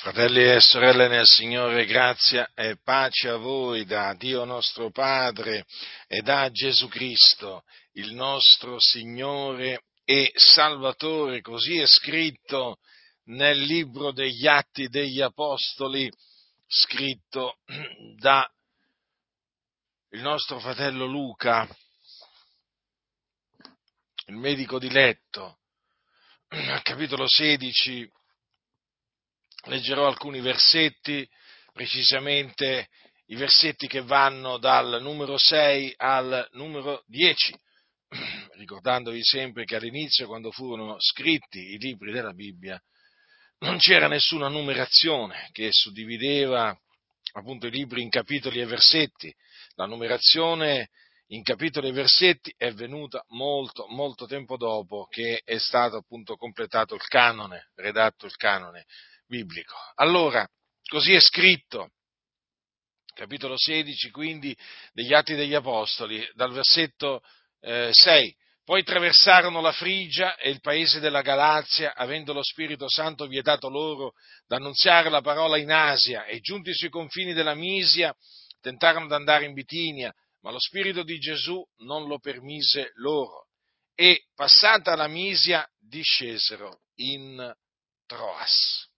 [0.00, 5.66] Fratelli e sorelle nel Signore, grazia e pace a voi da Dio nostro Padre
[6.08, 12.78] e da Gesù Cristo, il nostro Signore e Salvatore, così è scritto
[13.24, 16.10] nel libro degli Atti degli Apostoli,
[16.66, 17.58] scritto
[18.16, 18.50] da
[20.12, 21.68] il nostro fratello Luca,
[24.28, 25.58] il medico di letto,
[26.84, 28.10] capitolo 16
[29.64, 31.28] leggerò alcuni versetti,
[31.72, 32.88] precisamente
[33.26, 37.54] i versetti che vanno dal numero 6 al numero 10,
[38.56, 42.80] ricordandovi sempre che all'inizio, quando furono scritti i libri della Bibbia,
[43.60, 46.76] non c'era nessuna numerazione che suddivideva
[47.32, 49.32] appunto i libri in capitoli e versetti.
[49.74, 50.88] La numerazione
[51.28, 56.94] in capitoli e versetti è venuta molto, molto tempo dopo che è stato appunto completato
[56.94, 58.86] il canone, redatto il canone
[59.30, 59.74] biblico.
[59.94, 60.46] Allora,
[60.88, 61.92] così è scritto,
[63.14, 64.54] capitolo 16 quindi
[64.92, 67.22] degli Atti degli Apostoli, dal versetto
[67.60, 68.36] eh, 6.
[68.64, 74.12] Poi traversarono la Frigia e il paese della Galazia, avendo lo Spirito Santo vietato loro
[74.46, 78.14] d'annunziare la parola in Asia, e giunti sui confini della Misia,
[78.60, 80.12] tentarono di andare in Bitinia,
[80.42, 83.46] ma lo Spirito di Gesù non lo permise loro.
[83.94, 87.52] E passata la Misia, discesero in
[88.06, 88.89] Troas.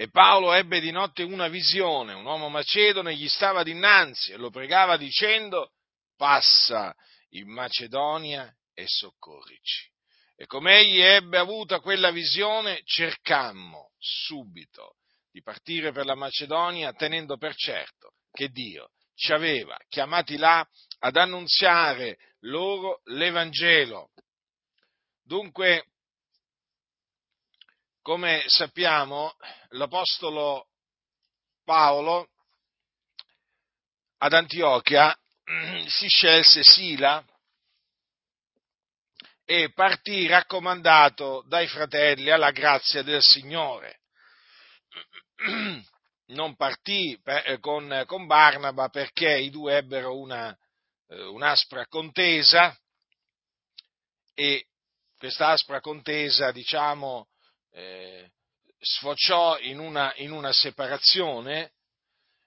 [0.00, 4.48] E Paolo ebbe di notte una visione, un uomo macedone gli stava dinanzi e lo
[4.48, 5.72] pregava dicendo,
[6.16, 6.94] passa
[7.30, 9.90] in Macedonia e soccorrici.
[10.36, 14.98] E come egli ebbe avuta quella visione, cercammo subito
[15.32, 20.64] di partire per la Macedonia, tenendo per certo che Dio ci aveva chiamati là
[21.00, 24.10] ad annunziare loro l'Evangelo.
[25.24, 25.86] Dunque,
[28.08, 29.36] come sappiamo,
[29.72, 30.68] l'Apostolo
[31.62, 32.30] Paolo
[34.16, 35.14] ad Antiochia
[35.88, 37.22] si scelse Sila
[39.44, 44.00] e partì raccomandato dai fratelli alla grazia del Signore.
[46.28, 50.54] Non partì per, con, con, Barnaba perché i due ebbero una,
[51.08, 52.74] eh, un'aspra contesa
[54.34, 54.66] e
[55.16, 57.27] questa aspra contesa, diciamo,
[57.72, 58.30] eh,
[58.78, 61.72] sfociò in una, in una separazione,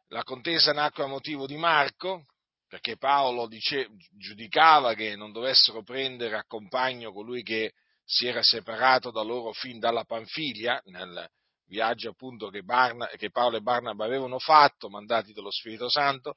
[0.07, 2.25] la contesa nacque a motivo di Marco,
[2.67, 7.73] perché Paolo dice, giudicava che non dovessero prendere a compagno colui che
[8.05, 11.29] si era separato da loro fin dalla Panfilia, nel
[11.65, 16.33] viaggio appunto che, Barna, che Paolo e Barnaba avevano fatto, mandati dallo Spirito Santo,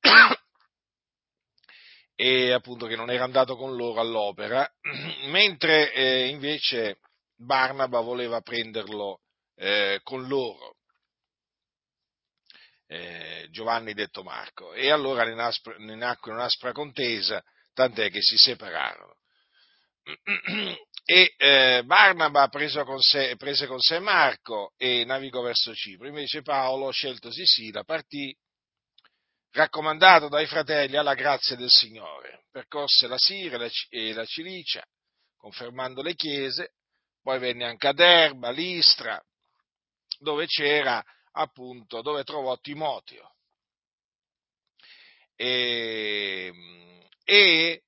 [2.14, 4.68] e appunto che non era andato con loro all'opera,
[5.26, 6.98] mentre eh, invece
[7.44, 9.20] Barnaba voleva prenderlo
[9.56, 10.76] eh, con loro,
[12.86, 17.42] eh, Giovanni detto Marco, e allora ne, naspre, ne nacque un'aspra contesa,
[17.72, 19.16] tant'è che si separarono.
[21.04, 26.92] E eh, Barnaba con sé, prese con sé Marco e navigò verso Cipro, invece Paolo,
[26.92, 28.32] sceltosi Sila, partì
[29.50, 33.58] raccomandato dai fratelli alla grazia del Signore, percorse la Siria
[33.88, 34.84] e la Cilicia,
[35.36, 36.74] confermando le chiese,
[37.22, 39.22] poi venne anche ad Erba, Listra,
[40.18, 41.02] dove c'era
[41.32, 43.34] appunto, dove trovò Timoteo.
[45.34, 46.52] E,
[47.24, 47.82] e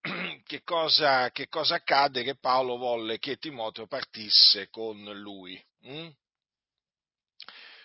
[0.44, 2.22] che, cosa, che, cosa, accadde?
[2.22, 5.62] Che Paolo volle che Timoteo partisse con lui.
[5.82, 6.08] Hm?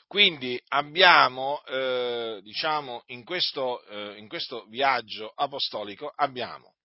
[0.08, 6.76] Quindi abbiamo, eh, diciamo, in questo, eh, in questo viaggio apostolico abbiamo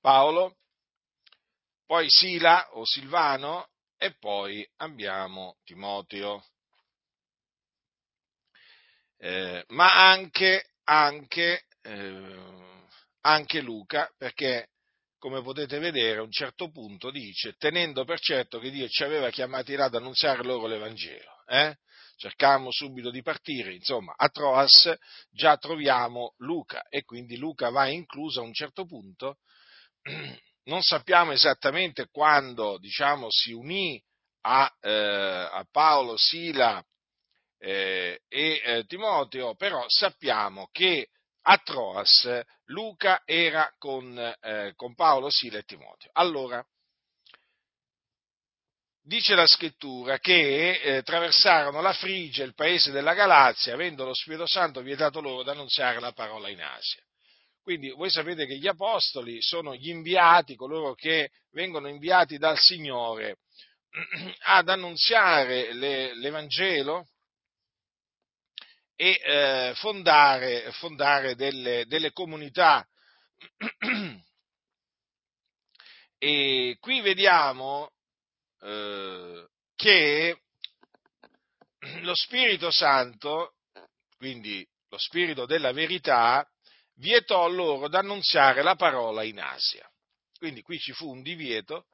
[0.00, 0.58] Paolo
[1.86, 6.44] poi Sila o Silvano e poi abbiamo Timoteo.
[9.18, 12.84] Eh, ma anche, anche, eh,
[13.22, 14.68] anche Luca, perché
[15.18, 19.30] come potete vedere a un certo punto dice, tenendo per certo che Dio ci aveva
[19.30, 21.42] chiamati là ad annunziare loro l'Evangelo.
[21.46, 21.74] Eh?
[22.16, 24.94] Cercammo subito di partire, insomma, a Troas
[25.30, 29.38] già troviamo Luca e quindi Luca va incluso a un certo punto
[30.64, 34.02] non sappiamo esattamente quando diciamo, si unì
[34.42, 36.84] a, eh, a Paolo, Sila
[37.58, 41.08] eh, e eh, Timoteo, però sappiamo che
[41.46, 46.10] a Troas Luca era con, eh, con Paolo, Sila e Timoteo.
[46.14, 46.64] Allora,
[49.02, 54.46] dice la scrittura che eh, traversarono la Frigia, il paese della Galazia, avendo lo Spirito
[54.46, 57.02] Santo vietato loro di annunziare la parola in Asia.
[57.64, 63.38] Quindi voi sapete che gli apostoli sono gli inviati, coloro che vengono inviati dal Signore
[64.44, 67.08] ad annunziare le, l'Evangelo
[68.94, 72.86] e eh, fondare, fondare delle, delle comunità.
[76.16, 77.90] E qui vediamo
[78.62, 80.38] eh, che
[82.00, 83.56] lo Spirito Santo,
[84.16, 86.48] quindi lo Spirito della verità,
[86.96, 89.88] vietò loro d'annunziare la parola in Asia.
[90.38, 91.86] Quindi qui ci fu un divieto,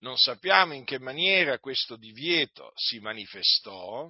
[0.00, 4.08] non sappiamo in che maniera questo divieto si manifestò,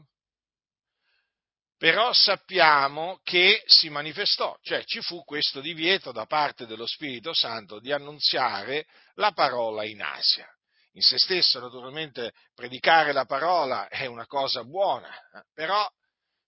[1.79, 7.79] però sappiamo che si manifestò, cioè ci fu questo divieto da parte dello Spirito Santo
[7.79, 10.47] di annunziare la parola in Asia.
[10.93, 15.89] In se stesso, naturalmente, predicare la parola è una cosa buona, eh, però,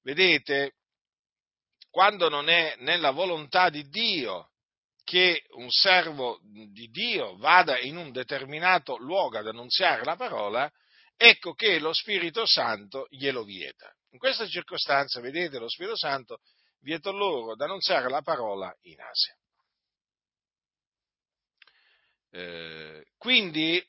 [0.03, 0.75] vedete,
[1.91, 4.51] quando non è nella volontà di Dio
[5.03, 10.71] che un servo di Dio vada in un determinato luogo ad annunziare la parola,
[11.17, 13.93] ecco che lo Spirito Santo glielo vieta.
[14.11, 16.39] In questa circostanza, vedete, lo Spirito Santo
[16.81, 19.35] vietò loro ad annunziare la parola in Asia.
[22.33, 23.85] Eh, quindi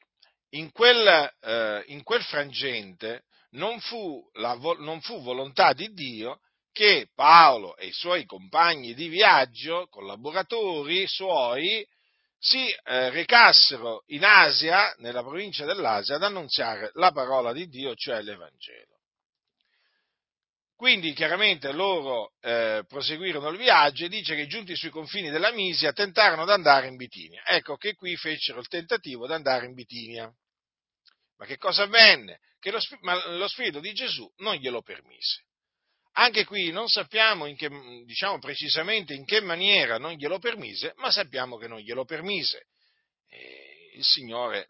[0.54, 6.40] in quel, eh, in quel frangente non fu, la, non fu volontà di Dio
[6.72, 11.86] che Paolo e i suoi compagni di viaggio, collaboratori suoi,
[12.38, 18.22] si eh, recassero in Asia, nella provincia dell'Asia, ad annunziare la parola di Dio, cioè
[18.22, 19.00] l'Evangelo.
[20.76, 25.94] Quindi chiaramente loro eh, proseguirono il viaggio e dice che giunti sui confini della Misia
[25.94, 27.44] tentarono di andare in Bitinia.
[27.46, 30.34] Ecco che qui fecero il tentativo di andare in Bitinia.
[31.38, 32.40] Ma che cosa avvenne?
[32.60, 32.80] Che lo,
[33.38, 35.44] lo Spirito di Gesù non glielo permise.
[36.14, 37.70] Anche qui non sappiamo che,
[38.06, 42.68] diciamo, precisamente in che maniera non glielo permise, ma sappiamo che non glielo permise.
[43.28, 44.68] E il Signore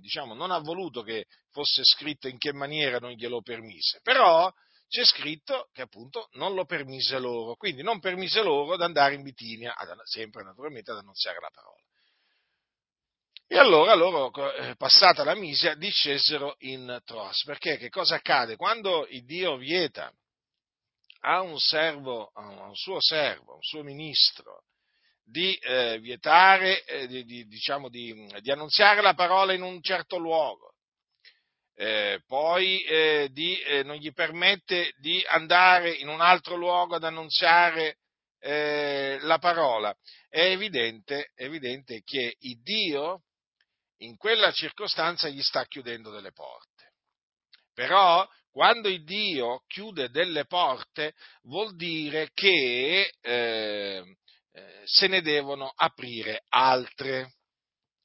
[0.00, 4.52] diciamo, non ha voluto che fosse scritto in che maniera non glielo permise, però
[4.88, 9.22] c'è scritto che appunto non lo permise loro, quindi non permise loro di andare in
[9.22, 9.74] Bitinia,
[10.04, 11.80] sempre naturalmente ad annunziare la parola.
[13.46, 18.56] E allora loro, eh, passata la misia, discesero in Troas, perché che cosa accade?
[18.56, 20.12] Quando il Dio vieta
[21.24, 24.64] a un servo, a un suo servo, a un suo ministro,
[25.24, 30.18] di eh, vietare, eh, di, di, diciamo di, di annunziare la parola in un certo
[30.18, 30.74] luogo,
[31.74, 37.98] eh, poi eh, eh, non gli permette di andare in un altro luogo ad annunziare
[38.40, 39.94] eh, la parola.
[40.28, 43.22] È evidente, è evidente che Dio
[43.98, 46.92] in quella circostanza gli sta chiudendo delle porte.
[47.72, 51.14] Però quando il Dio chiude delle porte
[51.44, 54.16] vuol dire che eh,
[54.52, 57.36] eh, se ne devono aprire altre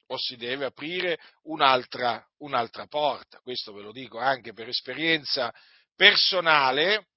[0.06, 3.40] o si deve aprire un'altra, un'altra porta.
[3.40, 5.52] Questo ve lo dico anche per esperienza
[5.94, 7.08] personale,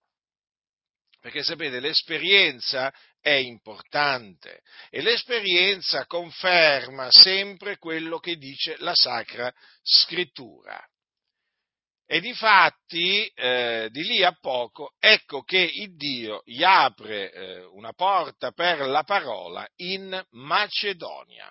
[1.21, 10.85] perché sapete, l'esperienza è importante e l'esperienza conferma sempre quello che dice la Sacra Scrittura.
[12.11, 17.93] E difatti, eh, di lì a poco, ecco che il Dio gli apre eh, una
[17.93, 21.49] porta per la parola in Macedonia.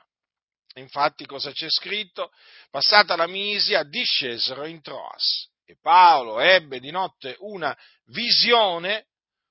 [0.74, 2.30] Infatti cosa c'è scritto?
[2.68, 7.74] Passata la Misia discesero in Troas e Paolo ebbe di notte una
[8.08, 9.06] visione,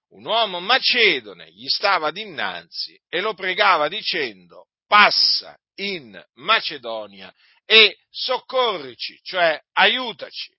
[0.10, 7.34] un uomo macedone gli stava dinanzi e lo pregava dicendo passa in Macedonia
[7.66, 10.58] e soccorrici, cioè aiutaci.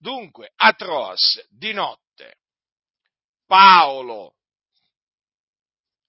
[0.00, 2.38] Dunque a Troas di notte
[3.46, 4.34] Paolo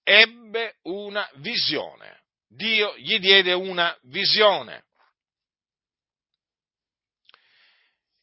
[0.02, 2.22] ebbe una visione
[2.54, 4.84] Dio gli diede una visione.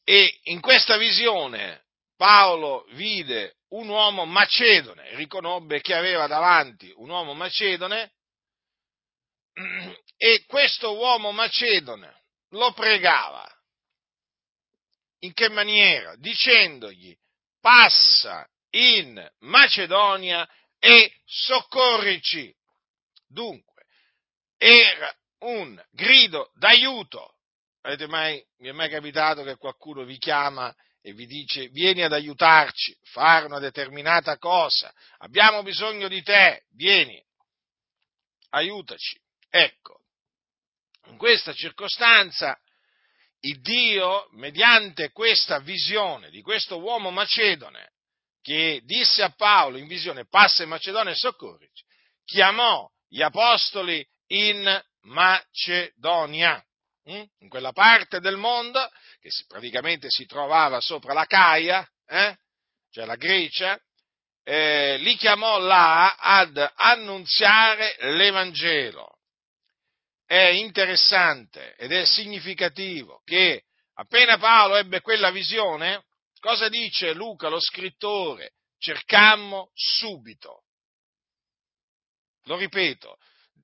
[0.03, 1.85] E in questa visione
[2.15, 8.11] Paolo vide un uomo macedone, riconobbe che aveva davanti un uomo macedone
[10.17, 13.47] e questo uomo macedone lo pregava.
[15.19, 16.15] In che maniera?
[16.15, 17.15] Dicendogli
[17.59, 20.47] passa in Macedonia
[20.79, 22.53] e soccorrici.
[23.27, 23.85] Dunque,
[24.57, 27.35] era un grido d'aiuto.
[28.07, 32.95] Mai, mi è mai capitato che qualcuno vi chiama e vi dice vieni ad aiutarci,
[33.03, 37.23] fare una determinata cosa, abbiamo bisogno di te, vieni,
[38.49, 39.19] aiutaci.
[39.49, 40.01] Ecco,
[41.05, 42.59] in questa circostanza
[43.41, 47.91] il Dio, mediante questa visione di questo uomo macedone,
[48.41, 51.83] che disse a Paolo in visione passa in Macedonia e soccorrici,
[52.25, 56.63] chiamò gli apostoli in Macedonia.
[57.05, 57.23] hm?
[57.39, 58.79] in quella parte del mondo,
[59.19, 62.37] che praticamente si trovava sopra la Caia, eh?
[62.91, 63.79] cioè la Grecia,
[64.43, 69.18] eh, li chiamò là ad annunziare l'Evangelo.
[70.29, 73.63] È interessante ed è significativo che
[73.95, 76.05] appena Paolo ebbe quella visione,
[76.39, 78.51] cosa dice Luca, lo scrittore?
[78.77, 80.65] Cercammo subito.
[82.43, 83.17] Lo ripeto,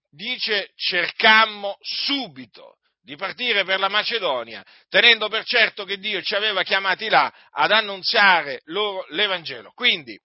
[0.10, 6.64] dice cercammo subito di partire per la Macedonia, tenendo per certo che Dio ci aveva
[6.64, 9.72] chiamati là ad annunziare loro l'Evangelo.
[9.74, 10.20] Quindi,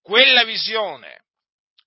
[0.00, 1.24] quella visione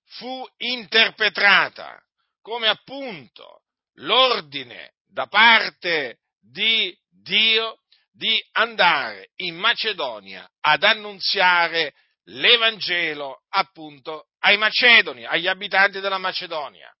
[0.04, 1.98] fu interpretata
[2.44, 3.62] come appunto
[3.94, 7.78] l'ordine da parte di Dio
[8.12, 16.94] di andare in Macedonia ad annunziare l'Evangelo appunto ai Macedoni, agli abitanti della Macedonia.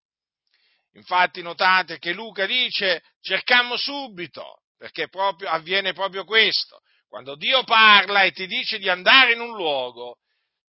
[0.94, 6.80] Infatti notate che Luca dice cercammo subito, perché proprio, avviene proprio questo.
[7.06, 10.20] Quando Dio parla e ti dice di andare in un luogo,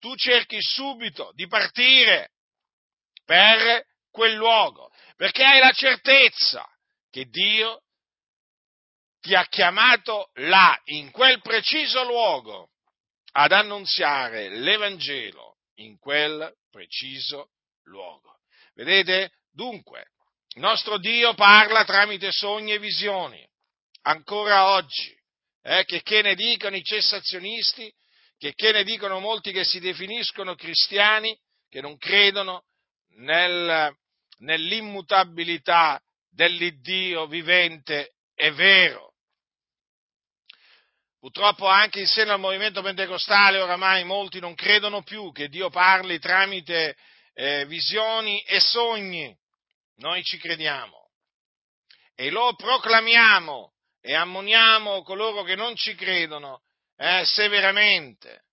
[0.01, 2.33] tu cerchi subito di partire
[3.25, 6.65] per quel luogo, perché hai la certezza
[7.11, 7.83] che Dio
[9.21, 12.71] ti ha chiamato là, in quel preciso luogo,
[13.33, 17.51] ad annunziare l'Evangelo in quel preciso
[17.87, 18.39] luogo.
[18.75, 19.33] Vedete?
[19.51, 20.11] Dunque,
[20.55, 23.45] il nostro Dio parla tramite sogni e visioni,
[24.03, 25.13] ancora oggi,
[25.63, 27.93] eh, che, che ne dicano i cessazionisti,
[28.39, 31.37] che, che ne dicono molti che si definiscono cristiani,
[31.69, 32.67] che non credono
[33.17, 33.97] nel,
[34.39, 36.01] nell'immutabilità
[36.31, 39.15] dell'Iddio vivente e vero.
[41.19, 46.19] Purtroppo anche in seno al movimento pentecostale oramai molti non credono più che Dio parli
[46.19, 46.97] tramite
[47.33, 49.35] eh, visioni e sogni,
[49.97, 51.09] noi ci crediamo.
[52.15, 56.61] E lo proclamiamo e ammoniamo coloro che non ci credono
[56.97, 58.45] eh, severamente,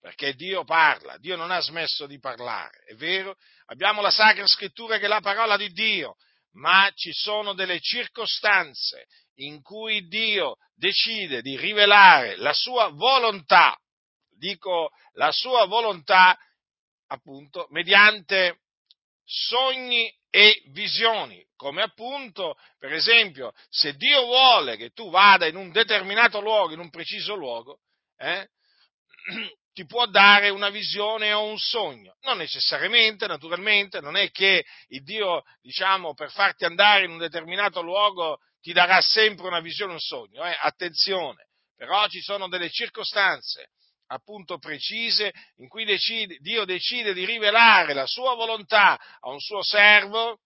[0.00, 3.36] perché Dio parla, Dio non ha smesso di parlare, è vero?
[3.66, 6.16] Abbiamo la Sacra Scrittura che è la parola di Dio,
[6.52, 13.78] ma ci sono delle circostanze in cui Dio decide di rivelare la sua volontà,
[14.36, 16.36] dico la sua volontà
[17.08, 18.60] appunto mediante
[19.24, 25.70] sogni e visioni, come appunto, per esempio, se Dio vuole che tu vada in un
[25.72, 27.80] determinato luogo, in un preciso luogo,
[28.16, 28.48] eh,
[29.72, 32.16] ti può dare una visione o un sogno.
[32.22, 37.80] Non necessariamente, naturalmente, non è che il Dio, diciamo, per farti andare in un determinato
[37.80, 40.44] luogo ti darà sempre una visione o un sogno.
[40.44, 40.56] Eh?
[40.60, 43.70] Attenzione, però ci sono delle circostanze
[44.12, 49.62] appunto precise in cui decide, Dio decide di rivelare la sua volontà a un suo
[49.62, 50.40] servo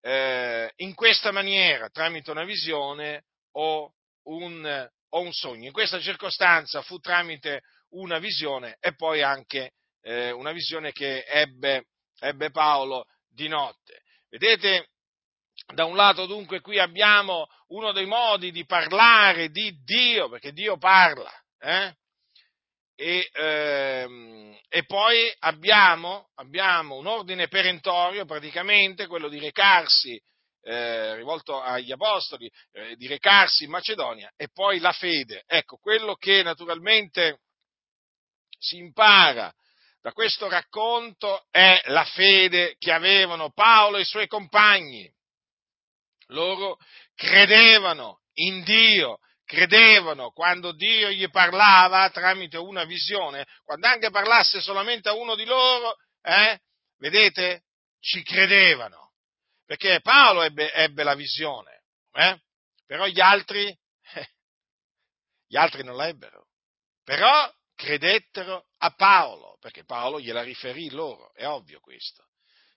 [0.00, 3.92] eh, in questa maniera, tramite una visione o
[4.24, 5.66] un, o un, sogno.
[5.66, 11.86] In questa circostanza fu tramite una visione e poi anche eh, una visione che ebbe,
[12.20, 14.02] ebbe Paolo di notte.
[14.28, 14.88] Vedete,
[15.74, 20.76] da un lato dunque qui abbiamo uno dei modi di parlare di Dio, perché Dio
[20.76, 21.94] parla, eh?
[22.98, 30.18] E, ehm, e, poi abbiamo, abbiamo, un ordine perentorio, praticamente quello di recarsi,
[30.62, 35.42] eh, rivolto agli apostoli, eh, di recarsi in Macedonia, e poi la fede.
[35.46, 37.40] Ecco, quello che naturalmente
[38.58, 39.52] si impara.
[40.00, 45.12] Da questo racconto è la fede che avevano Paolo e i suoi compagni.
[46.28, 46.78] Loro
[47.14, 55.08] credevano in Dio, credevano quando Dio gli parlava tramite una visione, quando anche parlasse solamente
[55.08, 56.60] a uno di loro, eh,
[56.98, 57.62] vedete,
[58.00, 59.12] ci credevano,
[59.64, 61.82] perché Paolo ebbe, ebbe la visione,
[62.12, 62.40] eh,
[62.86, 64.28] però gli altri, eh,
[65.46, 66.46] gli altri non la ebbero,
[67.04, 72.24] però credettero a Paolo, perché Paolo gliela riferì loro, è ovvio questo.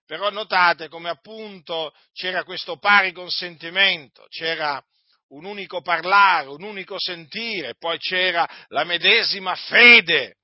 [0.05, 4.83] Però notate come appunto c'era questo pari consentimento, c'era
[5.29, 10.37] un unico parlare, un unico sentire, poi c'era la medesima fede.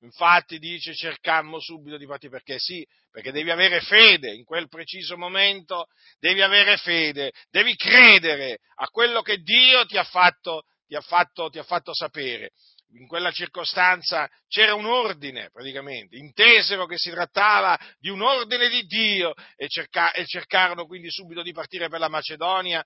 [0.00, 5.16] Infatti dice cercammo subito di partire perché sì, perché devi avere fede in quel preciso
[5.16, 5.86] momento,
[6.18, 11.48] devi avere fede, devi credere a quello che Dio ti ha fatto, ti ha fatto,
[11.48, 12.50] ti ha fatto sapere.
[12.90, 18.82] In quella circostanza c'era un ordine praticamente, intesero che si trattava di un ordine di
[18.86, 22.82] Dio e, cerca, e cercarono quindi subito di partire per la Macedonia.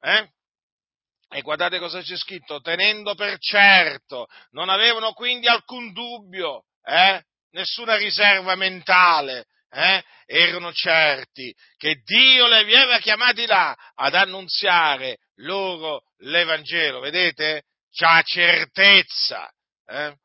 [0.00, 0.28] Eh?
[1.30, 7.22] E guardate cosa c'è scritto, tenendo per certo, non avevano quindi alcun dubbio, eh?
[7.50, 16.02] nessuna riserva mentale, eh, erano certi che Dio li aveva chiamati là ad annunziare loro
[16.18, 17.64] l'Evangelo, vedete?
[17.96, 19.48] C'ha certezza.
[19.86, 20.16] Eh?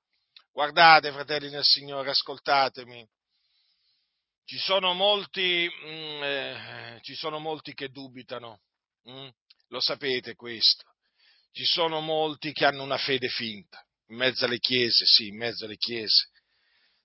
[0.52, 3.08] Guardate, fratelli del Signore, ascoltatemi.
[4.44, 8.62] Ci sono molti, mm, eh, ci sono molti che dubitano,
[9.08, 9.28] mm?
[9.68, 10.84] lo sapete questo.
[11.52, 15.66] Ci sono molti che hanno una fede finta, in mezzo alle chiese, sì, in mezzo
[15.66, 16.30] alle chiese.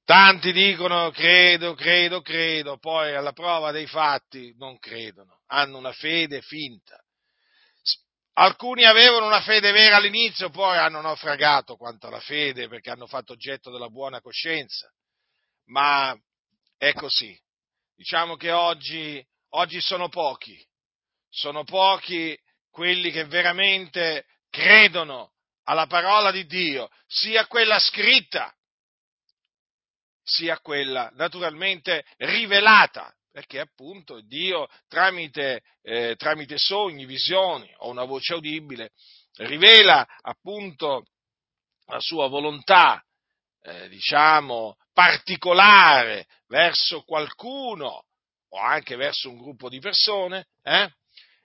[0.02, 6.40] Tanti dicono credo, credo, credo, poi alla prova dei fatti non credono, hanno una fede
[6.40, 7.03] finta.
[8.36, 13.32] Alcuni avevano una fede vera all'inizio, poi hanno naufragato quanto alla fede perché hanno fatto
[13.32, 14.90] oggetto della buona coscienza.
[15.66, 16.16] Ma
[16.76, 17.38] è così.
[17.94, 20.60] Diciamo che oggi, oggi sono pochi,
[21.28, 22.36] sono pochi
[22.70, 28.52] quelli che veramente credono alla parola di Dio, sia quella scritta,
[30.24, 38.34] sia quella naturalmente rivelata perché appunto Dio tramite, eh, tramite sogni, visioni o una voce
[38.34, 38.92] udibile
[39.38, 41.02] rivela appunto
[41.86, 43.04] la sua volontà,
[43.60, 48.04] eh, diciamo, particolare verso qualcuno
[48.50, 50.88] o anche verso un gruppo di persone, eh,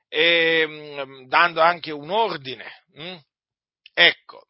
[0.07, 2.83] e, mh, mm, dando anche un ordine.
[2.93, 3.03] Mh?
[3.03, 3.17] Mm?
[3.93, 4.47] Ecco,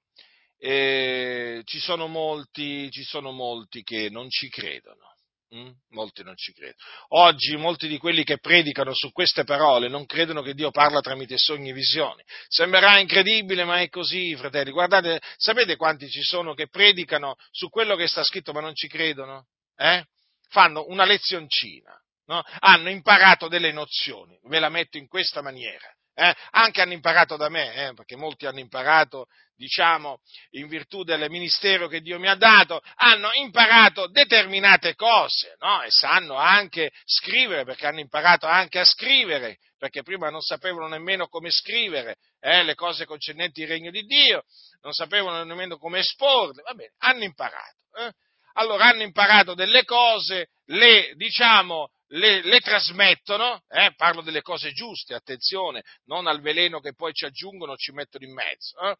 [0.57, 5.08] eh, ci, sono molti, ci sono molti che non ci credono.
[5.55, 5.69] Mm?
[5.89, 6.77] Molti non ci credono.
[7.09, 11.37] Oggi molti di quelli che predicano su queste parole non credono che Dio parla tramite
[11.37, 12.23] sogni e visioni.
[12.47, 14.71] Sembrerà incredibile, ma è così, fratelli.
[14.71, 18.87] Guardate, sapete quanti ci sono che predicano su quello che sta scritto ma non ci
[18.87, 19.47] credono?
[19.75, 20.05] Eh?
[20.49, 22.43] Fanno una lezioncina, no?
[22.59, 25.87] hanno imparato delle nozioni, ve la metto in questa maniera
[26.19, 30.19] eh, anche hanno imparato da me, eh, perché molti hanno imparato, diciamo,
[30.51, 35.81] in virtù del ministero che Dio mi ha dato, hanno imparato determinate cose, no?
[35.81, 41.27] E sanno anche scrivere, perché hanno imparato anche a scrivere, perché prima non sapevano nemmeno
[41.27, 44.43] come scrivere eh, le cose concernenti il regno di Dio,
[44.81, 47.77] non sapevano nemmeno come esporle, va bene, hanno imparato.
[48.53, 55.13] Allora hanno imparato delle cose, le, diciamo, le, le trasmettono, eh, parlo delle cose giuste,
[55.13, 58.95] attenzione, non al veleno che poi ci aggiungono, ci mettono in mezzo, eh,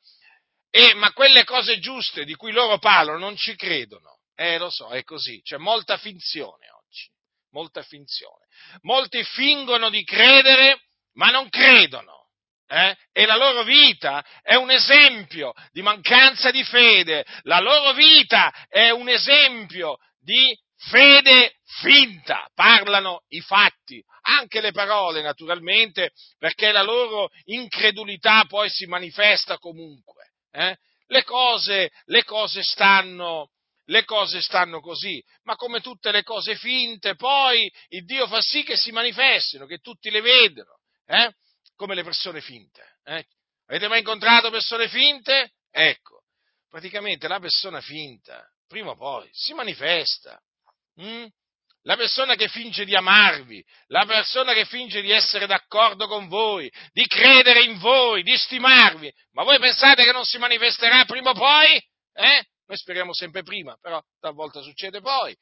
[0.71, 4.89] e, ma quelle cose giuste di cui loro parlano non ci credono, eh lo so,
[4.89, 7.09] è così, c'è molta finzione oggi,
[7.51, 8.45] molta finzione.
[8.81, 12.18] Molti fingono di credere, ma non credono.
[12.71, 12.95] Eh?
[13.11, 18.91] E la loro vita è un esempio di mancanza di fede, la loro vita è
[18.91, 27.29] un esempio di fede finta, parlano i fatti, anche le parole naturalmente, perché la loro
[27.45, 30.33] incredulità poi si manifesta comunque.
[30.51, 30.77] Eh?
[31.07, 33.49] Le, cose, le, cose stanno,
[33.85, 38.61] le cose stanno così, ma come tutte le cose finte, poi il Dio fa sì
[38.61, 40.77] che si manifestino, che tutti le vedano,
[41.07, 41.33] eh?
[41.79, 42.97] Come le persone finte.
[43.05, 43.25] Eh?
[43.67, 45.53] Avete mai incontrato persone finte?
[45.71, 46.23] Ecco,
[46.67, 50.37] praticamente la persona finta, prima o poi, si manifesta.
[51.01, 51.25] Mm?
[51.83, 56.69] La persona che finge di amarvi, la persona che finge di essere d'accordo con voi,
[56.91, 61.33] di credere in voi, di stimarvi, ma voi pensate che non si manifesterà prima o
[61.33, 61.81] poi?
[62.11, 62.43] Eh?
[62.65, 65.33] Noi speriamo sempre prima, però talvolta succede poi.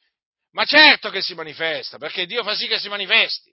[0.51, 3.51] Ma certo che si manifesta, perché Dio fa sì che si manifesti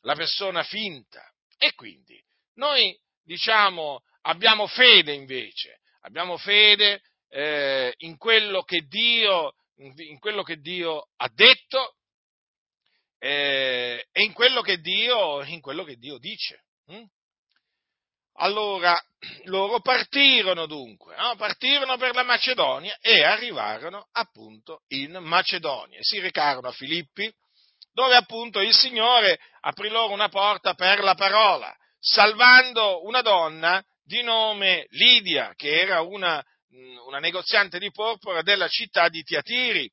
[0.00, 1.22] la persona finta.
[1.58, 2.22] E quindi
[2.54, 10.56] noi, diciamo, abbiamo fede invece, abbiamo fede eh, in quello che Dio in quello che
[10.56, 11.94] Dio ha detto
[13.18, 16.64] eh, e in quello che Dio, quello che Dio dice.
[16.86, 17.04] Hm?
[18.40, 19.00] Allora,
[19.44, 21.34] loro partirono dunque, no?
[21.36, 25.98] partirono per la Macedonia e arrivarono appunto in Macedonia.
[26.02, 27.32] Si recarono a Filippi,
[27.98, 34.22] dove appunto il Signore aprì loro una porta per la parola, salvando una donna di
[34.22, 36.40] nome Lidia, che era una
[37.06, 39.90] una negoziante di porpora della città di Tiatiri.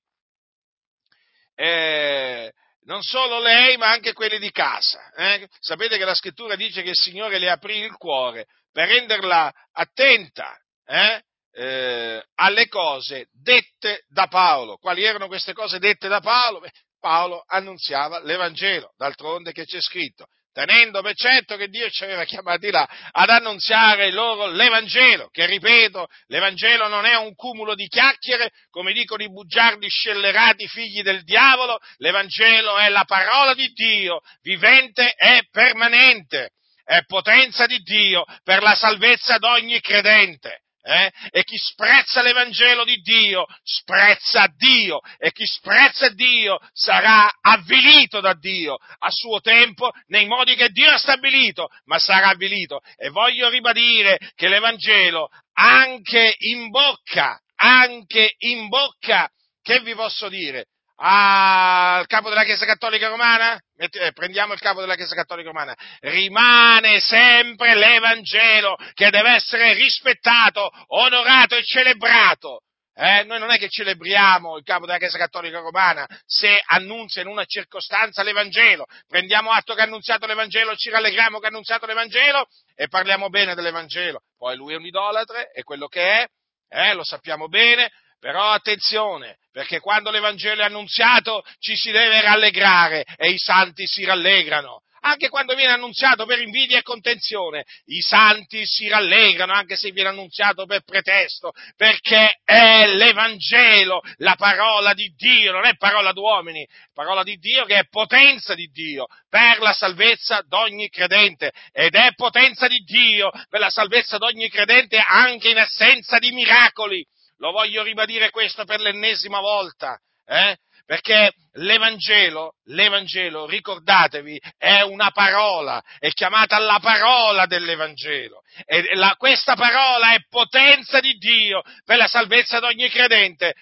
[1.55, 5.11] Eh, non solo lei, ma anche quelli di casa.
[5.15, 5.47] Eh?
[5.59, 10.55] Sapete che la scrittura dice che il Signore le aprì il cuore per renderla attenta
[10.85, 11.23] eh?
[11.53, 14.77] Eh, alle cose dette da Paolo.
[14.77, 16.59] Quali erano queste cose dette da Paolo?
[16.59, 16.71] Beh,
[17.05, 22.71] Paolo annunziava l'Evangelo, d'altronde che c'è scritto, tenendo per certo che Dio ci aveva chiamati
[22.71, 28.91] là ad annunziare loro l'Evangelo, che ripeto, l'Evangelo non è un cumulo di chiacchiere, come
[28.91, 35.43] dicono i bugiardi scellerati figli del diavolo, l'Evangelo è la parola di Dio, vivente e
[35.51, 40.64] permanente, è potenza di Dio per la salvezza d'ogni credente.
[40.87, 41.11] Eh?
[41.31, 48.35] E chi sprezza l'Evangelo di Dio, sprezza Dio, e chi sprezza Dio sarà avvilito da
[48.35, 52.81] Dio a suo tempo, nei modi che Dio ha stabilito, ma sarà avvilito.
[52.97, 59.27] E voglio ribadire che l'Evangelo anche in bocca, anche in bocca,
[59.63, 60.67] che vi posso dire?
[60.97, 63.59] Al capo della Chiesa Cattolica Romana?
[63.77, 65.75] Eh, prendiamo il capo della Chiesa Cattolica Romana.
[65.99, 72.61] Rimane sempre l'Evangelo che deve essere rispettato, onorato e celebrato.
[72.97, 77.27] Eh, noi non è che celebriamo il capo della Chiesa Cattolica Romana se annunzia in
[77.27, 78.85] una circostanza l'Evangelo.
[79.05, 83.53] Prendiamo atto che ha annunziato l'Evangelo, ci rallegriamo che ha annunziato l'Evangelo e parliamo bene
[83.53, 84.21] dell'Evangelo.
[84.37, 86.27] Poi lui è un idolatre, è quello che è,
[86.69, 87.91] eh, lo sappiamo bene,
[88.25, 94.03] però attenzione, perché quando l'Evangelo è annunziato ci si deve rallegrare e i santi si
[94.03, 94.81] rallegrano.
[95.01, 100.09] Anche quando viene annunziato per invidia e contenzione, i santi si rallegrano anche se viene
[100.09, 107.21] annunziato per pretesto, perché è l'Evangelo, la parola di Dio, non è parola d'uomini, parola
[107.21, 112.67] di Dio che è potenza di Dio per la salvezza d'ogni credente ed è potenza
[112.67, 117.05] di Dio per la salvezza d'ogni credente anche in assenza di miracoli
[117.37, 120.57] lo voglio ribadire questo per l'ennesima volta, eh?
[120.85, 128.41] perché l'Evangelo, l'Evangelo, ricordatevi, è una parola, è chiamata la parola dell'Evangelo.
[128.65, 133.55] E la, questa parola è potenza di Dio per la salvezza di ogni credente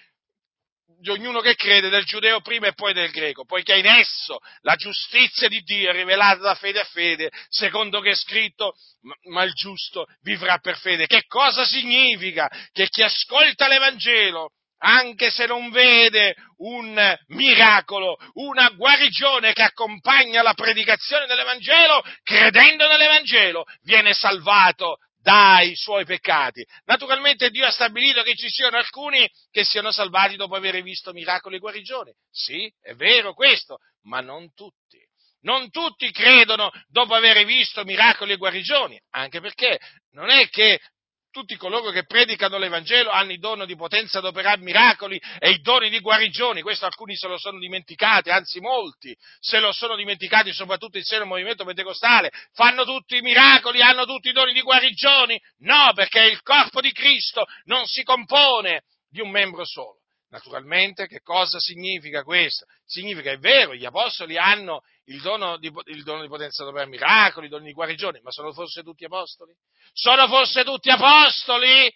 [1.04, 4.74] di ognuno che crede, del giudeo prima e poi del greco, poiché in esso la
[4.74, 8.72] giustizia di Dio è rivelata da fede a fede, secondo che è scritto,
[9.28, 11.06] ma il giusto vivrà per fede.
[11.06, 12.50] Che cosa significa?
[12.72, 20.54] Che chi ascolta l'Evangelo, anche se non vede un miracolo, una guarigione che accompagna la
[20.54, 26.62] predicazione dell'Evangelo, credendo nell'Evangelo, viene salvato dai suoi peccati.
[26.84, 31.56] Naturalmente Dio ha stabilito che ci siano alcuni che siano salvati dopo aver visto miracoli
[31.56, 32.12] e guarigioni.
[32.30, 35.00] Sì, è vero questo, ma non tutti.
[35.40, 39.78] Non tutti credono dopo aver visto miracoli e guarigioni, anche perché
[40.10, 40.78] non è che
[41.34, 45.60] tutti coloro che predicano l'Evangelo hanno il dono di potenza ad operare miracoli e i
[45.60, 46.62] doni di guarigioni.
[46.62, 51.22] Questo alcuni se lo sono dimenticati, anzi molti se lo sono dimenticati, soprattutto in seno
[51.22, 52.30] al movimento pentecostale.
[52.52, 55.36] Fanno tutti i miracoli, hanno tutti i doni di guarigioni?
[55.58, 60.03] No, perché il corpo di Cristo non si compone di un membro solo.
[60.34, 62.66] Naturalmente, che cosa significa questo?
[62.84, 67.46] Significa, è vero, gli apostoli hanno il dono di, il dono di potenza operare miracoli,
[67.46, 69.54] il dono di guarigione, ma sono forse tutti apostoli?
[69.92, 71.88] Sono forse tutti apostoli?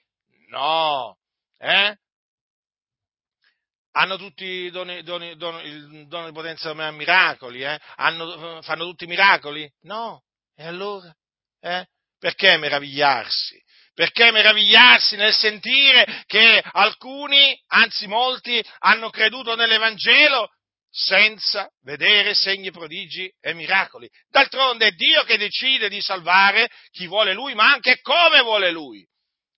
[0.51, 1.19] No.
[1.59, 1.97] Eh?
[3.95, 7.65] Hanno tutti doni, doni, doni, il dono di potenza a miracoli?
[7.65, 7.77] Eh?
[7.97, 9.69] Hanno, fanno tutti miracoli?
[9.81, 10.23] No.
[10.55, 11.13] E allora?
[11.59, 11.89] Eh?
[12.17, 13.61] Perché meravigliarsi?
[13.99, 20.51] Perché meravigliarsi nel sentire che alcuni, anzi molti, hanno creduto nell'Evangelo
[20.89, 24.09] senza vedere segni, prodigi e miracoli.
[24.29, 29.05] D'altronde è Dio che decide di salvare chi vuole Lui, ma anche come vuole Lui.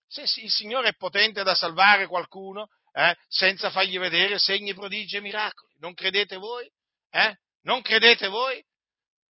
[0.08, 5.20] Se il Signore è potente da salvare qualcuno eh, senza fargli vedere segni, prodigi e
[5.20, 6.66] miracoli, non credete voi?
[7.10, 7.36] Eh?
[7.64, 8.58] Non credete voi?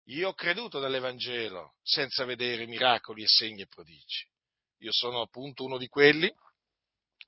[0.06, 4.34] Io ho creduto nell'Evangelo senza vedere miracoli e segni e prodigi.
[4.80, 6.32] Io sono appunto uno di quelli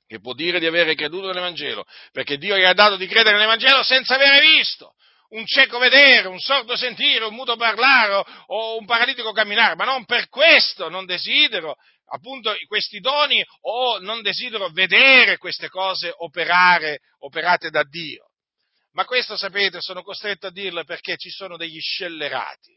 [0.07, 3.83] che può dire di avere creduto nell'Evangelo, perché Dio gli ha dato di credere nell'Evangelo
[3.83, 4.95] senza avere visto
[5.31, 10.05] un cieco vedere, un sordo sentire, un muto parlare o un paralitico camminare, ma non
[10.07, 17.69] per questo non desidero appunto questi doni o non desidero vedere queste cose operare, operate
[17.69, 18.31] da Dio.
[18.93, 22.75] Ma questo, sapete, sono costretto a dirlo perché ci sono degli scellerati,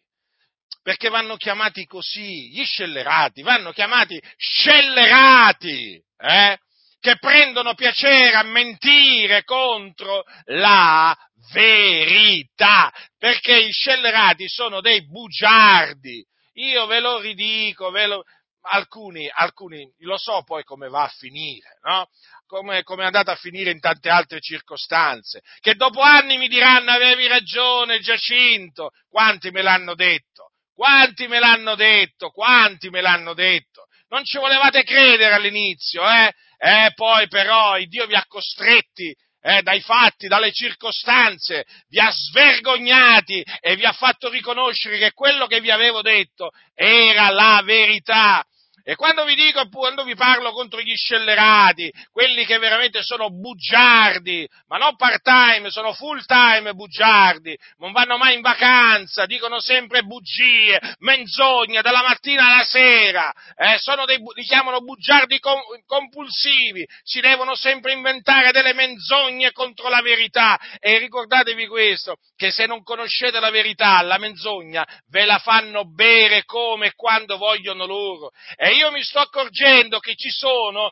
[0.82, 6.58] perché vanno chiamati così, gli scellerati, vanno chiamati scellerati, eh?
[7.00, 11.15] che prendono piacere a mentire contro la
[11.52, 16.24] verità, perché i scellerati sono dei bugiardi.
[16.56, 18.24] Io ve lo ridico, ve lo,
[18.70, 22.08] alcuni, alcuni, lo so poi come va a finire, no?
[22.46, 26.91] Come, come, è andata a finire in tante altre circostanze, che dopo anni mi diranno
[26.91, 33.86] avevi ragione Giacinto, quanti me l'hanno detto, quanti me l'hanno detto, quanti me l'hanno detto,
[34.10, 36.34] non ci volevate credere all'inizio, eh?
[36.57, 42.12] Eh, poi però il Dio vi ha costretti eh, dai fatti, dalle circostanze, vi ha
[42.12, 48.45] svergognati e vi ha fatto riconoscere che quello che vi avevo detto era la verità.
[48.84, 54.48] E quando vi dico, quando vi parlo contro gli scellerati, quelli che veramente sono bugiardi,
[54.67, 60.04] ma non part time, sono full time bugiardi, non vanno mai in vacanza, dicono sempre
[60.04, 65.39] bugie, menzogne, dalla mattina alla sera, eh, dei, li chiamano bugiardi
[65.86, 70.60] compulsivi, si devono sempre inventare delle menzogne contro la verità.
[70.80, 76.44] E ricordatevi questo, che se non conoscete la verità, la menzogna ve la fanno bere
[76.46, 78.32] come e quando vogliono loro.
[78.56, 80.91] E io mi sto accorgendo che ci sono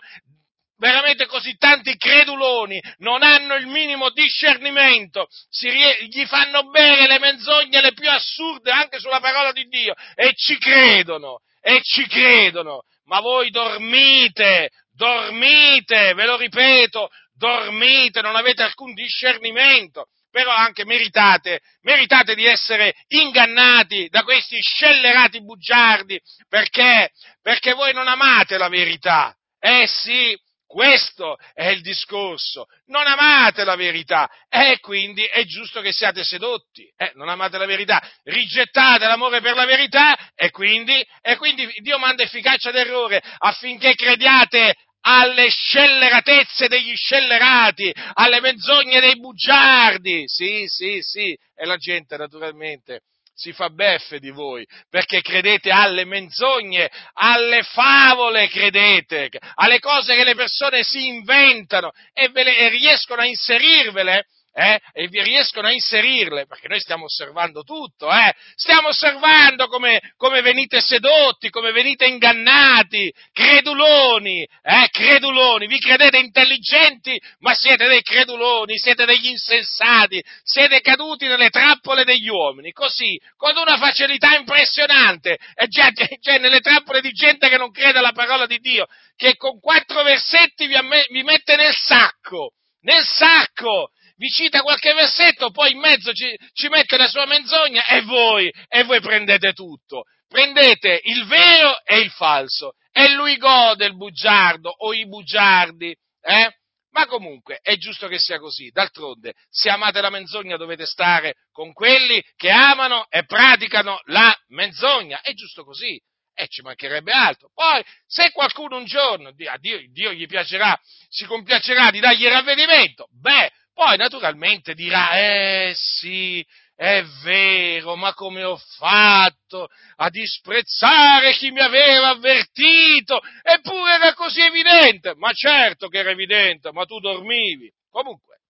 [0.79, 5.27] veramente così tanti creduloni, non hanno il minimo discernimento,
[5.61, 10.33] rie- gli fanno bere le menzogne le più assurde anche sulla parola di Dio e
[10.35, 18.63] ci credono, e ci credono, ma voi dormite, dormite, ve lo ripeto, dormite, non avete
[18.63, 27.11] alcun discernimento però anche meritate, meritate di essere ingannati da questi scellerati bugiardi, perché?
[27.41, 29.35] Perché voi non amate la verità.
[29.59, 30.37] Eh sì,
[30.69, 32.67] questo è il discorso.
[32.85, 36.87] Non amate la verità e quindi è giusto che siate sedotti.
[36.95, 41.97] Eh, non amate la verità, rigettate l'amore per la verità e quindi, e quindi Dio
[41.97, 50.23] manda efficacia d'errore affinché crediate alle scelleratezze degli scellerati, alle menzogne dei bugiardi.
[50.27, 53.01] Sì, sì, sì, e la gente naturalmente
[53.39, 60.25] si fa beffe di voi, perché credete alle menzogne, alle favole credete, alle cose che
[60.25, 64.25] le persone si inventano e, le, e riescono a inserirvele
[64.59, 68.33] eh, e vi riescono a inserirle, perché noi stiamo osservando tutto, eh?
[68.55, 74.89] stiamo osservando come, come, venite sedotti, come venite ingannati, creduloni, eh?
[74.91, 82.03] creduloni, vi credete intelligenti, ma siete dei creduloni, siete degli insensati, siete caduti nelle trappole
[82.03, 87.57] degli uomini, così, con una facilità impressionante, e già, cioè nelle trappole di gente che
[87.57, 91.73] non crede alla parola di Dio, che con quattro versetti vi, amme, vi mette nel
[91.73, 97.25] sacco, nel sacco, vi cita qualche versetto, poi in mezzo ci, ci mette la sua
[97.25, 100.03] menzogna e voi, e voi prendete tutto.
[100.27, 102.73] Prendete il vero e il falso.
[102.91, 106.53] E lui gode il bugiardo o i bugiardi, eh?
[106.91, 108.69] Ma comunque è giusto che sia così.
[108.71, 115.21] D'altronde, se amate la menzogna dovete stare con quelli che amano e praticano la menzogna.
[115.21, 115.97] È giusto così.
[116.33, 117.51] E ci mancherebbe altro.
[117.53, 120.77] Poi, se qualcuno un giorno, a Dio, Dio gli piacerà,
[121.07, 128.43] si compiacerà di dargli ravvedimento, beh, poi naturalmente dirà, eh sì, è vero, ma come
[128.43, 133.21] ho fatto a disprezzare chi mi aveva avvertito?
[133.41, 135.15] Eppure era così evidente.
[135.15, 137.71] Ma certo che era evidente, ma tu dormivi.
[137.89, 138.41] Comunque,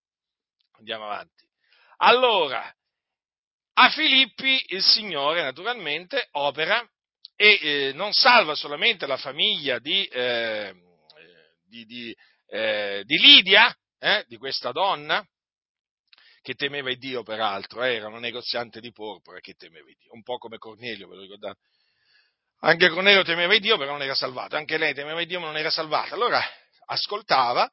[0.80, 1.46] andiamo avanti.
[1.98, 2.68] Allora,
[3.74, 6.84] a Filippi il Signore naturalmente opera
[7.36, 10.74] e eh, non salva solamente la famiglia di, eh,
[11.68, 12.16] di, di,
[12.48, 15.26] eh, di Lidia, eh, di questa donna,
[16.42, 20.38] che temeva Dio peraltro, eh, era una negoziante di porpora che temeva Dio, un po'
[20.38, 21.60] come Cornelio, ve lo ricordate?
[22.62, 25.70] Anche Cornelio temeva Dio, però non era salvato, anche lei temeva Dio, ma non era
[25.70, 26.16] salvata.
[26.16, 26.42] Allora
[26.88, 27.70] ascoltava,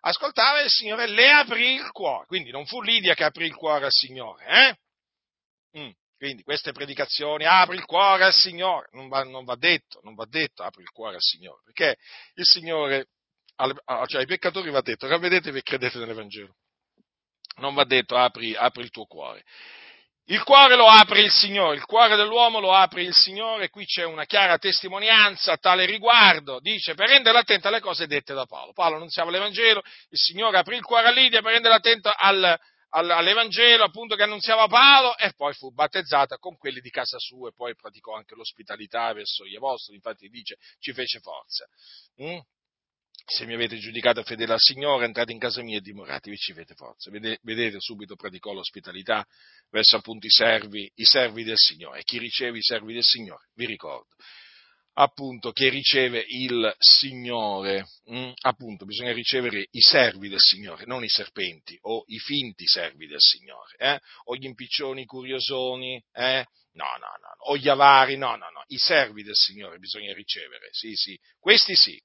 [0.00, 3.54] ascoltava e il Signore le aprì il cuore, quindi non fu Lidia che aprì il
[3.54, 5.80] cuore al Signore, eh?
[5.80, 5.90] Mm.
[6.16, 10.24] Quindi queste predicazioni, apri il cuore al Signore, non va, non va, detto, non va
[10.24, 11.96] detto apri il cuore al Signore, perché
[12.34, 13.08] il Signore
[13.56, 16.54] cioè ai peccatori va detto ravvedetevi e credete nell'Evangelo.
[17.56, 19.44] Non va detto apri, apri il tuo cuore.
[20.26, 24.04] Il cuore lo apre il Signore, il cuore dell'uomo lo apre il Signore, qui c'è
[24.04, 28.72] una chiara testimonianza a tale riguardo, dice per rendere attento alle cose dette da Paolo.
[28.72, 32.56] Paolo annunziava l'Evangelo, il Signore aprì il cuore a Lidia per rendere attento al,
[32.90, 37.48] al, all'Evangelo appunto che annunziava Paolo e poi fu battezzata con quelli di casa sua
[37.48, 41.66] e poi praticò anche l'ospitalità verso gli apostoli, infatti dice ci fece forza.
[42.22, 42.38] Mm?
[43.24, 46.74] Se mi avete giudicato fedele al Signore, entrate in casa mia e dimoratevi, ci avete
[46.74, 47.10] forza.
[47.10, 49.26] Vedete, vedete, subito praticò l'ospitalità
[49.70, 52.02] verso appunto i servi, i servi del Signore.
[52.02, 53.48] Chi riceve i servi del Signore?
[53.54, 54.14] Vi ricordo,
[54.94, 57.86] appunto, che riceve il Signore.
[58.10, 58.32] Mm?
[58.42, 63.20] Appunto, bisogna ricevere i servi del Signore, non i serpenti o i finti servi del
[63.20, 64.00] Signore, eh?
[64.24, 66.44] o gli impiccioni curiosoni, eh?
[66.74, 70.68] No, no, no, o gli avari, no, no, no, i servi del Signore bisogna ricevere,
[70.70, 72.02] sì, sì, questi sì,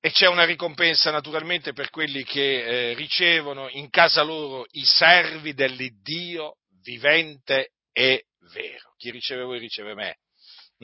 [0.00, 5.52] e c'è una ricompensa naturalmente per quelli che eh, ricevono in casa loro i servi
[5.52, 8.94] dell'Iddio vivente e vero.
[8.96, 10.18] Chi riceve voi riceve me,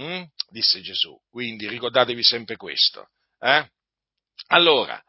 [0.00, 0.22] mm?
[0.50, 1.18] disse Gesù.
[1.30, 3.08] Quindi ricordatevi sempre questo.
[3.40, 3.66] Eh?
[4.48, 5.02] Allora,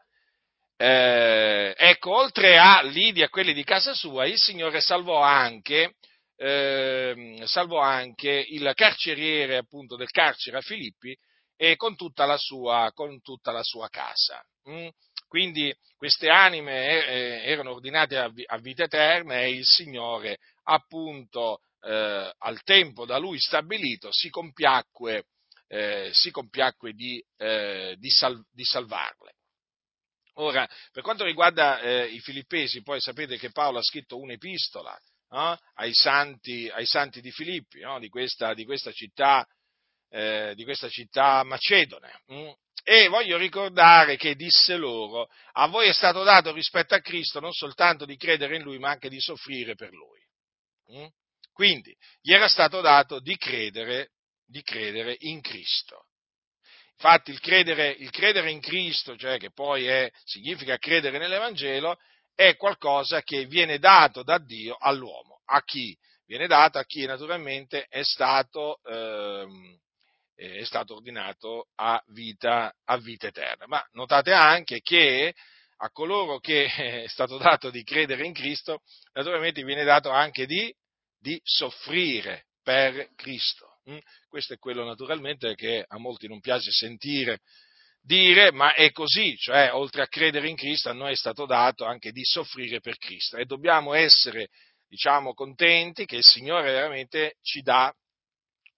[0.76, 5.96] eh, ecco, oltre a Lidia quelli di casa sua, il Signore salvò anche,
[6.36, 11.14] eh, salvò anche il carceriere appunto del carcere a Filippi
[11.60, 14.40] e con tutta la sua, tutta la sua casa.
[14.70, 14.88] Mm?
[15.26, 22.32] Quindi queste anime eh, eh, erano ordinate a vita eterna e il Signore, appunto, eh,
[22.38, 25.24] al tempo da lui stabilito, si compiacque,
[25.66, 29.34] eh, si compiacque di, eh, di, sal- di, salvarle.
[30.34, 34.96] Ora, per quanto riguarda eh, i filippesi, poi sapete che Paolo ha scritto un'epistola
[35.30, 35.58] no?
[35.74, 37.98] ai, santi, ai, santi, di Filippi, no?
[37.98, 39.44] di, questa, di, questa città,
[40.54, 42.22] di, questa, città, macedone.
[42.32, 42.50] Mm?
[42.84, 47.52] E voglio ricordare che disse loro, a voi è stato dato rispetto a Cristo non
[47.52, 50.20] soltanto di credere in Lui, ma anche di soffrire per Lui.
[50.96, 51.06] Mm?
[51.52, 54.12] Quindi gli era stato dato di credere,
[54.46, 56.04] di credere in Cristo.
[56.92, 61.96] Infatti il credere, il credere, in Cristo, cioè che poi è, significa credere nell'Evangelo,
[62.34, 65.42] è qualcosa che viene dato da Dio all'uomo.
[65.44, 65.96] A chi?
[66.26, 69.78] Viene dato a chi naturalmente è stato, ehm,
[70.38, 73.66] è stato ordinato a vita, a vita eterna.
[73.66, 75.34] Ma notate anche che
[75.78, 76.66] a coloro che
[77.02, 80.72] è stato dato di credere in Cristo, naturalmente viene dato anche di,
[81.18, 83.80] di soffrire per Cristo.
[83.90, 83.98] Mm?
[84.28, 87.40] Questo è quello naturalmente che a molti non piace sentire
[88.00, 91.84] dire, ma è così, cioè oltre a credere in Cristo a noi è stato dato
[91.84, 94.48] anche di soffrire per Cristo e dobbiamo essere,
[94.86, 97.92] diciamo, contenti che il Signore veramente ci dà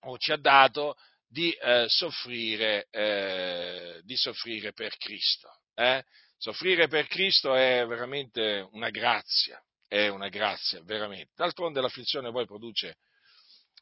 [0.04, 0.96] o ci ha dato
[1.30, 5.48] di, eh, soffrire, eh, di soffrire, per Cristo.
[5.74, 6.02] Eh?
[6.36, 11.30] Soffrire per Cristo è veramente una grazia, è una grazia, veramente.
[11.36, 12.96] D'altronde l'afflizione poi produce,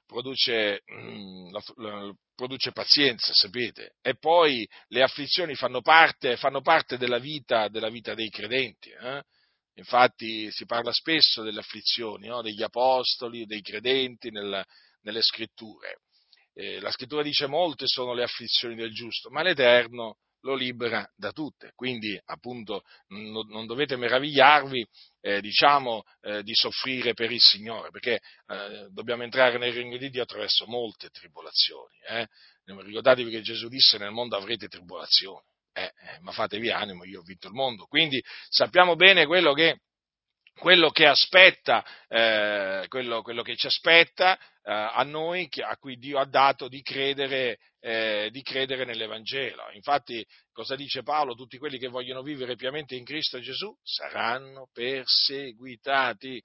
[0.04, 1.56] produce, mm,
[2.34, 8.14] produce pazienza, sapete, e poi le afflizioni fanno parte, fanno parte della, vita, della, vita,
[8.14, 8.90] dei credenti.
[8.90, 9.22] Eh?
[9.76, 12.42] Infatti si parla spesso delle afflizioni, no?
[12.42, 14.62] degli apostoli, dei credenti nel,
[15.02, 16.00] nelle scritture
[16.58, 21.30] eh, la scrittura dice molte sono le afflizioni del giusto, ma l'Eterno lo libera da
[21.30, 21.70] tutte.
[21.76, 24.84] Quindi, appunto, non, non dovete meravigliarvi,
[25.20, 30.10] eh, diciamo, eh, di soffrire per il Signore, perché eh, dobbiamo entrare nel regno di
[30.10, 31.94] Dio attraverso molte tribolazioni.
[32.08, 32.26] Eh.
[32.64, 35.46] Ricordatevi che Gesù disse nel mondo avrete tribolazioni.
[35.72, 37.86] Eh, eh, ma fatevi animo, io ho vinto il mondo.
[37.86, 39.78] Quindi sappiamo bene quello che
[40.58, 46.18] quello che aspetta, eh, quello, quello, che ci aspetta eh, a noi, a cui Dio
[46.18, 49.70] ha dato di credere, eh, di credere, nell'Evangelo.
[49.72, 51.34] Infatti, cosa dice Paolo?
[51.34, 56.42] Tutti quelli che vogliono vivere piamente in Cristo Gesù saranno perseguitati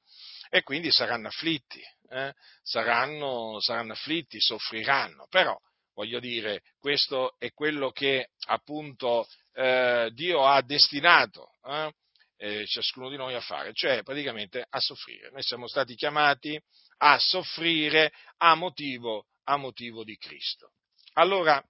[0.50, 5.28] e quindi saranno afflitti, eh, saranno, saranno afflitti, soffriranno.
[5.30, 5.58] Però,
[5.96, 11.92] voglio dire, questo è quello che appunto eh, Dio ha destinato eh,
[12.38, 15.30] eh, ciascuno di noi a fare, cioè praticamente a soffrire.
[15.32, 16.60] Noi siamo stati chiamati
[16.98, 20.72] a soffrire a motivo, a motivo di Cristo.
[21.14, 21.64] Allora,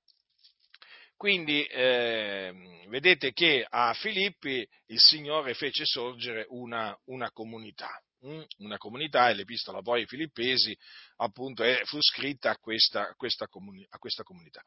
[1.16, 8.44] quindi eh, vedete che a Filippi il Signore fece sorgere una, una comunità, hm?
[8.58, 10.78] una comunità e l'epistola poi ai Filippesi
[11.18, 14.62] appunto fu scritta a questa, a questa, comuni, a questa comunità.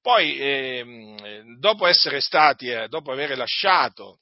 [0.00, 4.20] Poi, eh, dopo essere stati, eh, dopo aver lasciato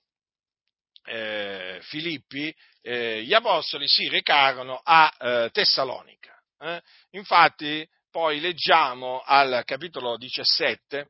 [1.04, 6.34] eh, Filippi, eh, gli apostoli si recarono a eh, Tessalonica.
[6.58, 6.82] Eh.
[7.10, 11.08] Infatti, poi leggiamo al capitolo 17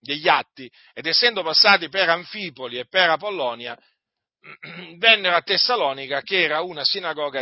[0.00, 3.78] degli Atti, ed essendo passati per Anfipoli e per Apollonia,
[4.96, 6.62] vennero a Tessalonica era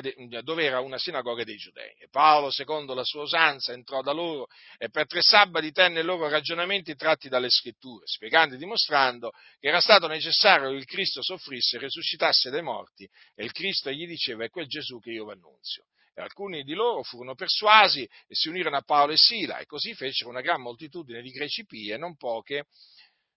[0.01, 1.95] de, dove era una sinagoga dei giudei.
[1.99, 6.29] E Paolo, secondo la sua usanza, entrò da loro e per tre sabati tenne loro
[6.29, 11.77] ragionamenti tratti dalle scritture, spiegando e dimostrando che era stato necessario che il Cristo soffrisse
[11.77, 15.33] e risuscitasse dai morti, e il Cristo gli diceva è quel Gesù che io vi
[15.33, 15.85] annunzio.
[16.15, 19.95] E alcuni di loro furono persuasi e si unirono a Paolo e Sila, e così
[19.95, 22.65] fecero una gran moltitudine di greci pie, non poche,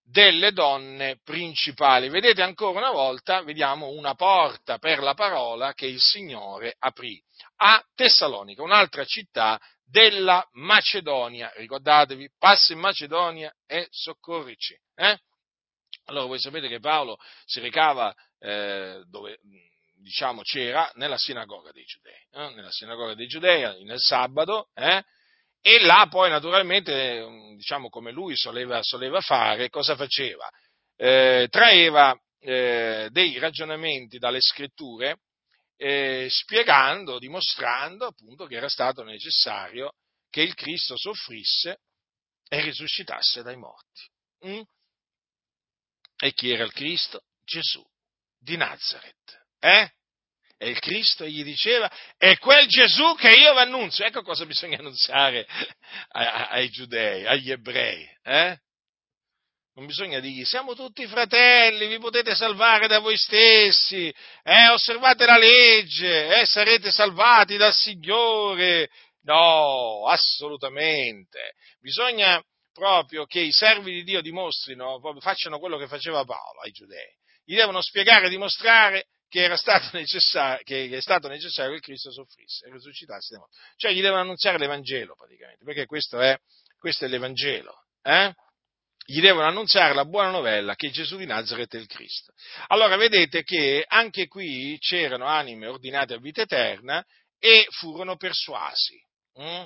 [0.02, 2.08] delle donne principali.
[2.08, 7.22] Vedete ancora una volta, vediamo una porta per la parola che il Signore aprì
[7.56, 11.52] a Tessalonica, un'altra città della Macedonia.
[11.54, 14.74] Ricordatevi, passa in Macedonia e soccorrici.
[14.94, 15.18] Eh?
[16.06, 19.38] Allora voi sapete che Paolo si recava eh, dove
[20.02, 22.54] diciamo c'era nella sinagoga dei giudei, eh?
[22.54, 25.04] nella sinagoga dei giudei nel sabato, eh?
[25.64, 30.50] E là poi naturalmente, diciamo come lui soleva, soleva fare, cosa faceva?
[30.96, 35.20] Eh, traeva eh, dei ragionamenti dalle scritture
[35.76, 39.92] eh, spiegando, dimostrando appunto che era stato necessario
[40.28, 41.78] che il Cristo soffrisse
[42.48, 44.02] e risuscitasse dai morti.
[44.46, 44.62] Mm?
[46.16, 47.22] E chi era il Cristo?
[47.44, 47.84] Gesù
[48.36, 49.46] di Nazareth.
[49.60, 49.92] Eh?
[50.62, 54.04] E il Cristo gli diceva, è quel Gesù che io vi annunzio.
[54.04, 55.44] Ecco cosa bisogna annunziare
[56.10, 58.08] ai, giudei, agli ebrei.
[58.22, 58.56] Eh?
[59.74, 65.38] non bisogna dirgli siamo tutti fratelli, vi potete salvare da voi stessi, eh, osservate la
[65.38, 68.88] legge, eh, sarete salvati dal Signore.
[69.22, 71.54] No, assolutamente.
[71.80, 72.40] Bisogna
[72.72, 77.10] proprio che i servi di Dio dimostrino, facciano quello che faceva Paolo ai giudei.
[77.44, 79.96] Gli devono spiegare e dimostrare che, era stato
[80.62, 83.38] che è stato necessario che Cristo soffrisse e risuscitasse
[83.76, 86.38] Cioè gli devono annunziare l'Evangelo praticamente, perché questo è,
[86.78, 87.84] questo è l'Evangelo.
[88.02, 88.34] Eh?
[89.04, 92.32] gli devono annunziare la buona novella che Gesù di Nazareth è il Cristo.
[92.68, 97.04] Allora vedete che anche qui c'erano anime ordinate a vita eterna
[97.38, 99.02] e furono persuasi.
[99.40, 99.64] Mm?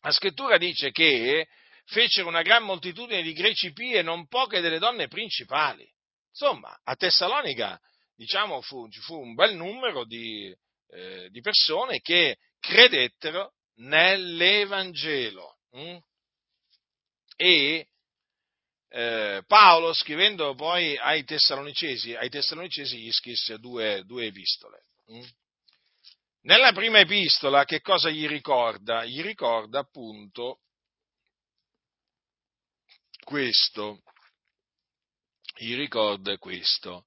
[0.00, 1.48] La scrittura dice che
[1.84, 5.86] fecero una gran moltitudine di greci pii e non poche delle donne principali.
[6.30, 7.78] Insomma, a Tessalonica,
[8.16, 10.54] diciamo, fu, ci fu un bel numero di,
[10.88, 15.58] eh, di persone che credettero nell'Evangelo.
[15.76, 15.96] Mm?
[17.36, 17.88] E
[18.88, 24.84] eh, Paolo, scrivendo poi ai Tessalonicesi, ai Tessalonicesi gli scrisse due, due epistole.
[25.12, 25.24] Mm?
[26.42, 29.04] Nella prima epistola che cosa gli ricorda?
[29.04, 30.60] Gli ricorda appunto
[33.24, 34.02] questo.
[35.56, 37.06] Gli ricorda questo.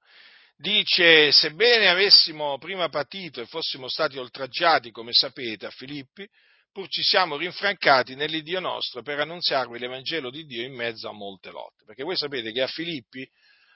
[0.61, 6.27] Dice, sebbene avessimo prima patito e fossimo stati oltraggiati, come sapete, a Filippi,
[6.69, 11.49] pur ci siamo rinfrancati nell'Iddio nostro per annunziarvi l'Evangelo di Dio in mezzo a molte
[11.49, 11.85] lotte.
[11.85, 13.25] Perché voi sapete che a Filippi,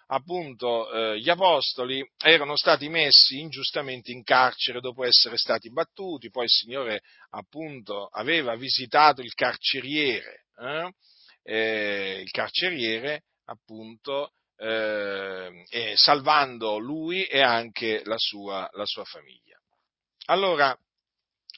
[0.08, 6.44] appunto, eh, gli apostoli erano stati messi ingiustamente in carcere dopo essere stati battuti, poi
[6.44, 10.92] il Signore, appunto, aveva visitato il carceriere, eh?
[11.44, 14.34] Eh, il carceriere, appunto,
[14.64, 19.60] eh, salvando lui e anche la sua, la sua famiglia.
[20.28, 20.78] Allora,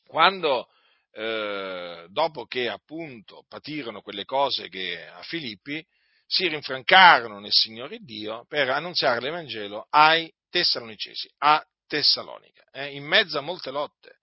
[0.07, 0.69] quando
[1.11, 5.85] eh, dopo che appunto patirono quelle cose che a Filippi,
[6.25, 13.37] si rinfrancarono nel Signore Dio per annunziare l'Evangelo ai Tessalonicesi, a Tessalonica, eh, in mezzo
[13.37, 14.21] a molte lotte,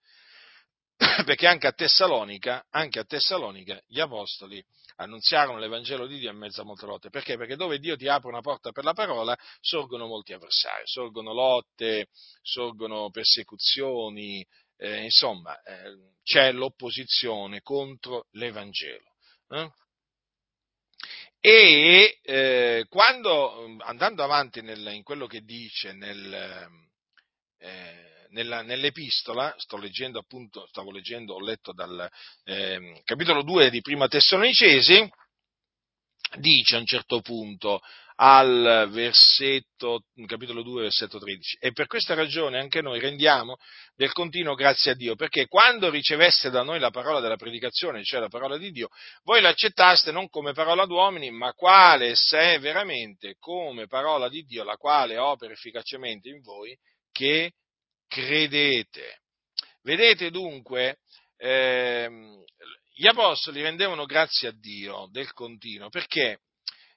[1.25, 4.63] perché anche a Tessalonica, anche a Tessalonica gli apostoli
[4.97, 7.37] annunziarono l'Evangelo di Dio a molte lotte, perché?
[7.37, 12.09] Perché dove Dio ti apre una porta per la parola sorgono molti avversari, sorgono lotte,
[12.43, 19.11] sorgono persecuzioni, eh, insomma, eh, c'è l'opposizione contro l'Evangelo.
[19.49, 19.71] Eh?
[21.41, 26.69] E eh, quando, andando avanti nel, in quello che dice nel,
[27.59, 32.09] eh, nella, nell'epistola, sto leggendo appunto, stavo leggendo, ho letto dal
[32.45, 35.09] ehm, capitolo 2 di Prima Tessalonicesi,
[36.39, 37.81] dice a un certo punto,
[38.17, 41.59] al versetto, capitolo 2, versetto 13.
[41.61, 43.57] E per questa ragione anche noi rendiamo
[43.95, 48.21] del continuo grazie a Dio, perché quando riceveste da noi la parola della predicazione, cioè
[48.21, 48.89] la parola di Dio,
[49.25, 54.65] voi l'accettaste non come parola d'uomini, ma quale se è veramente come parola di Dio,
[54.65, 56.77] la quale opera efficacemente in voi,
[57.11, 57.53] che
[58.13, 59.23] credete.
[59.81, 60.99] Vedete dunque,
[61.39, 62.45] ehm,
[62.95, 66.41] gli apostoli rendevano grazie a Dio del continuo, perché?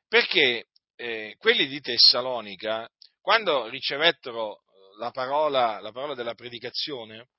[0.09, 2.89] Perché eh, quelli di Tessalonica,
[3.21, 4.61] quando ricevettero eh,
[4.99, 7.29] la parola, la parola della predicazione,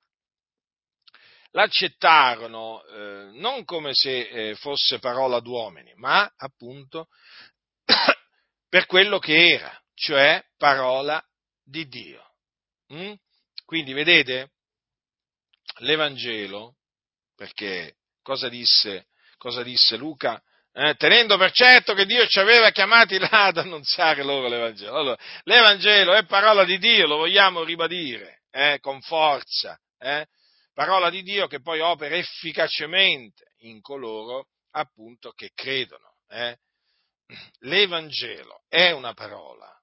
[1.51, 7.09] l'accettarono eh, non come se eh, fosse parola d'uomini, ma appunto
[8.67, 11.23] per quello che era, cioè parola
[11.63, 12.23] di Dio.
[12.91, 13.13] Mm?
[13.67, 14.51] Quindi vedete,
[15.79, 16.77] l'Evangelo,
[17.35, 19.07] perché cosa disse,
[19.37, 20.41] cosa disse Luca?
[20.71, 24.95] eh, tenendo per certo che Dio ci aveva chiamati là ad annunziare loro l'Evangelo.
[24.95, 30.27] Allora, L'Evangelo è parola di Dio, lo vogliamo ribadire eh, con forza, eh?
[30.73, 36.19] parola di Dio che poi opera efficacemente in coloro appunto che credono.
[36.29, 36.57] Eh.
[37.61, 39.76] L'Evangelo è una parola,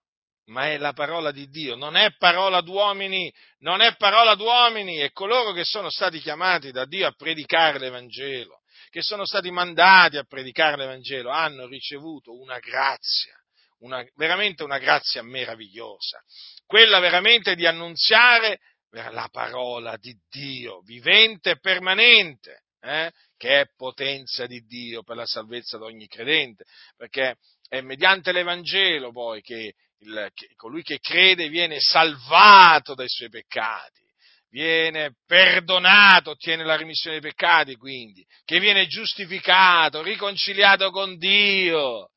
[0.46, 5.12] ma è la parola di Dio, non è parola d'uomini, non è parola d'uomini, e
[5.12, 8.60] coloro che sono stati chiamati da Dio a predicare l'Evangelo
[8.94, 13.34] che sono stati mandati a predicare l'Evangelo hanno ricevuto una grazia,
[13.78, 16.22] una, veramente una grazia meravigliosa,
[16.64, 24.46] quella veramente di annunziare la parola di Dio, vivente e permanente, eh, che è potenza
[24.46, 26.62] di Dio per la salvezza di ogni credente,
[26.96, 27.38] perché
[27.68, 29.74] è mediante l'Evangelo poi che,
[30.04, 34.02] il, colui che crede viene salvato dai suoi peccati
[34.54, 42.10] viene perdonato, ottiene la remissione dei peccati quindi, che viene giustificato, riconciliato con Dio,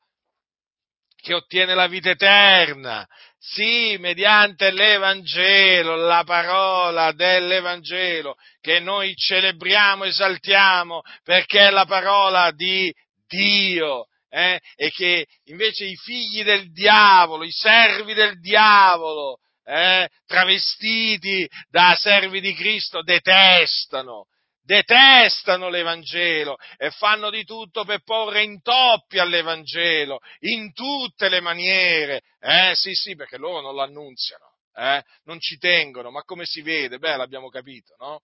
[1.20, 3.04] che ottiene la vita eterna,
[3.38, 12.92] sì, mediante l'Evangelo, la parola dell'Evangelo, che noi celebriamo, esaltiamo, perché è la parola di
[13.26, 21.48] Dio, eh, e che invece i figli del diavolo, i servi del diavolo, eh, travestiti
[21.68, 24.26] da servi di Cristo, detestano
[24.68, 32.20] detestano l'Evangelo e fanno di tutto per porre intoppi all'Evangelo in tutte le maniere.
[32.38, 35.02] Eh sì, sì, perché loro non lo annunziano, eh?
[35.24, 36.98] non ci tengono, ma come si vede?
[36.98, 38.20] Beh, l'abbiamo capito, no?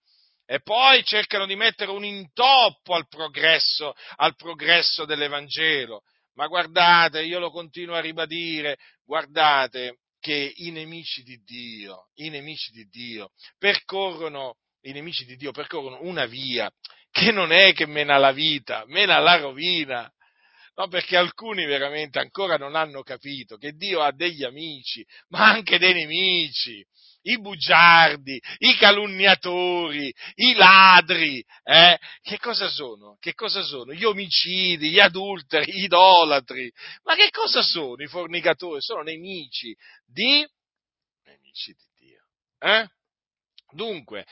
[0.47, 6.03] E poi cercano di mettere un intoppo al progresso, al progresso dell'Evangelo.
[6.34, 12.72] Ma guardate, io lo continuo a ribadire, guardate che i nemici di Dio, i nemici
[12.72, 16.70] di Dio percorrono i nemici di Dio percorrono una via
[17.11, 20.11] che non è che mena alla vita, mena alla rovina.
[20.77, 25.79] No, perché alcuni veramente ancora non hanno capito che Dio ha degli amici, ma anche
[25.79, 26.85] dei nemici,
[27.22, 31.99] i bugiardi, i calunniatori, i ladri, eh?
[32.20, 33.16] Che cosa sono?
[33.20, 33.93] Che cosa sono?
[33.93, 36.70] Gli omicidi, gli adulteri, gli idolatri.
[37.05, 38.81] Ma che cosa sono i fornicatori?
[38.81, 40.45] Sono nemici di
[41.22, 42.25] nemici di Dio.
[42.59, 42.89] Eh?
[43.70, 44.27] Dunque,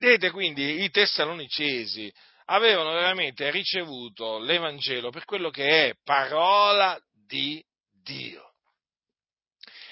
[0.00, 2.12] Vedete quindi i tessalonicesi
[2.50, 8.54] avevano veramente ricevuto l'Evangelo per quello che è parola di Dio.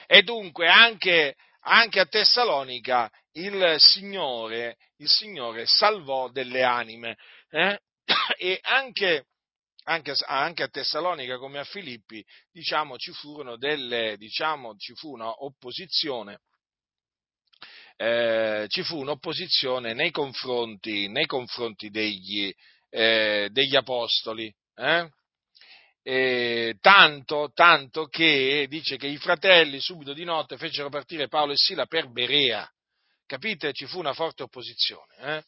[0.06, 7.16] E dunque anche, anche a Tessalonica il Signore, il Signore, salvò delle anime.
[7.50, 7.78] Eh?
[8.38, 9.26] E anche,
[9.84, 16.40] anche, anche, a Tessalonica come a Filippi, diciamo, ci furono delle, diciamo, ci fu un'opposizione
[17.96, 22.52] eh, ci fu un'opposizione nei confronti, nei confronti degli,
[22.90, 24.52] eh, degli, apostoli.
[24.74, 25.10] Eh?
[26.80, 31.86] tanto, tanto che dice che i fratelli subito di notte fecero partire Paolo e Sila
[31.86, 32.70] per Berea.
[33.26, 33.72] Capite?
[33.72, 35.14] Ci fu una forte opposizione.
[35.18, 35.44] Eh?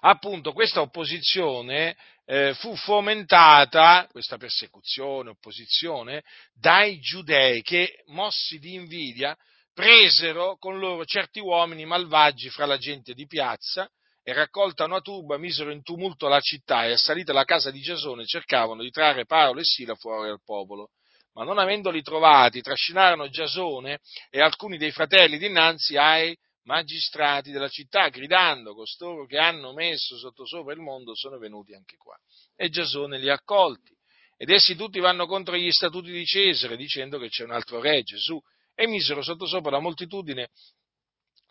[0.00, 6.22] Appunto, questa opposizione eh, fu fomentata, questa persecuzione, opposizione,
[6.52, 9.36] dai giudei che, mossi di invidia,
[9.72, 13.90] presero con loro certi uomini malvagi fra la gente di piazza
[14.22, 18.26] e raccolta una turba misero in tumulto la città e assalita la casa di Giasone
[18.26, 20.90] cercavano di trarre Paolo e Sila fuori al popolo.
[21.32, 24.00] Ma non avendoli trovati, trascinarono Giasone
[24.30, 30.72] e alcuni dei fratelli dinanzi ai magistrati della città, gridando, costoro che hanno messo sottosopra
[30.72, 32.16] il mondo sono venuti anche qua.
[32.56, 33.96] E Giasone li ha accolti.
[34.36, 38.02] Ed essi tutti vanno contro gli statuti di Cesare, dicendo che c'è un altro re,
[38.02, 38.40] Gesù,
[38.80, 40.48] e misero sottosopra la moltitudine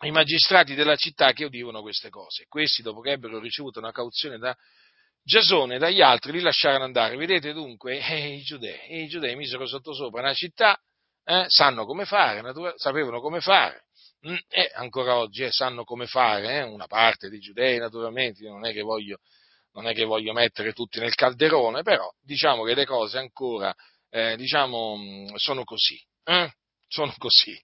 [0.02, 2.46] i magistrati della città che udivano queste cose.
[2.48, 4.56] Questi, dopo che ebbero ricevuto una cauzione da
[5.22, 7.16] Giasone e dagli altri, li lasciarono andare.
[7.16, 10.76] Vedete dunque, eh, i, giudei, i giudei misero sottosopra una città,
[11.24, 13.84] eh, sanno come fare, natura- sapevano come fare.
[14.26, 18.66] Mm, e ancora oggi eh, sanno come fare, eh, una parte dei giudei naturalmente, non
[18.66, 19.18] è, voglio,
[19.74, 23.72] non è che voglio, mettere tutti nel calderone, però diciamo che le cose ancora
[24.08, 26.02] eh, diciamo, mm, sono così.
[26.24, 26.50] Eh?
[26.90, 27.58] Sono così.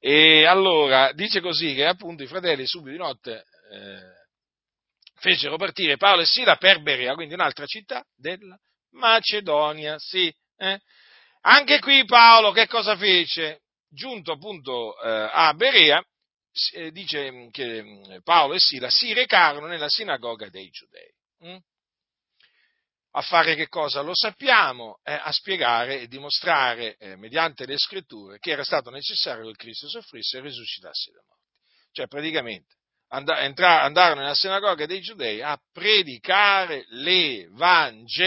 [0.00, 4.00] E allora dice così che appunto i fratelli subito di notte eh,
[5.16, 8.58] fecero partire Paolo e Sila per Berea, quindi un'altra città della
[8.92, 10.34] Macedonia, sì.
[10.56, 10.80] Eh?
[11.42, 13.60] Anche qui Paolo che cosa fece?
[13.88, 16.02] Giunto appunto eh, a Berea,
[16.72, 21.12] eh, dice che mm, Paolo e Sila si recarono nella sinagoga dei giudei.
[21.40, 21.58] Hm?
[23.16, 24.00] A fare che cosa?
[24.00, 29.46] Lo sappiamo, eh, a spiegare e dimostrare eh, mediante le scritture che era stato necessario
[29.46, 31.42] che Cristo soffrisse e risuscitasse da morti.
[31.92, 32.74] Cioè praticamente
[33.10, 38.26] and- entra- andarono nella sinagoga dei giudei a predicare l'Evangelo.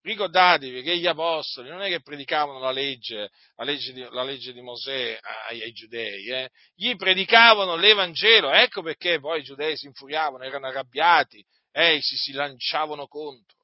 [0.00, 4.52] Ricordatevi che gli apostoli non è che predicavano la legge, la legge di, la legge
[4.52, 6.50] di Mosè ai, ai giudei, eh?
[6.74, 12.32] gli predicavano l'Evangelo, ecco perché poi i giudei si infuriavano, erano arrabbiati, eh, si, si
[12.32, 13.57] lanciavano contro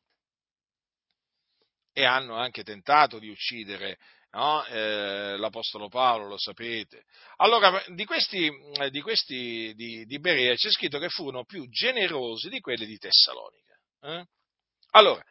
[1.94, 3.98] e hanno anche tentato di uccidere
[4.32, 4.64] no?
[4.66, 7.04] eh, l'Apostolo Paolo, lo sapete.
[7.36, 12.48] Allora, di questi, eh, di, questi di, di, Berea c'è scritto che furono più generosi
[12.48, 13.74] di quelli di Tessalonica.
[14.02, 14.26] Eh?
[14.90, 15.24] Allora,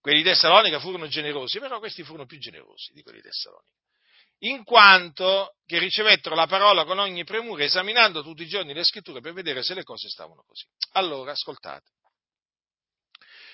[0.00, 3.78] quelli di Tessalonica furono generosi, però questi furono più generosi di quelli di Tessalonica.
[4.42, 9.20] In quanto che ricevettero la parola con ogni premura, esaminando tutti i giorni le scritture
[9.20, 10.64] per vedere se le cose stavano così.
[10.92, 11.90] Allora, ascoltate.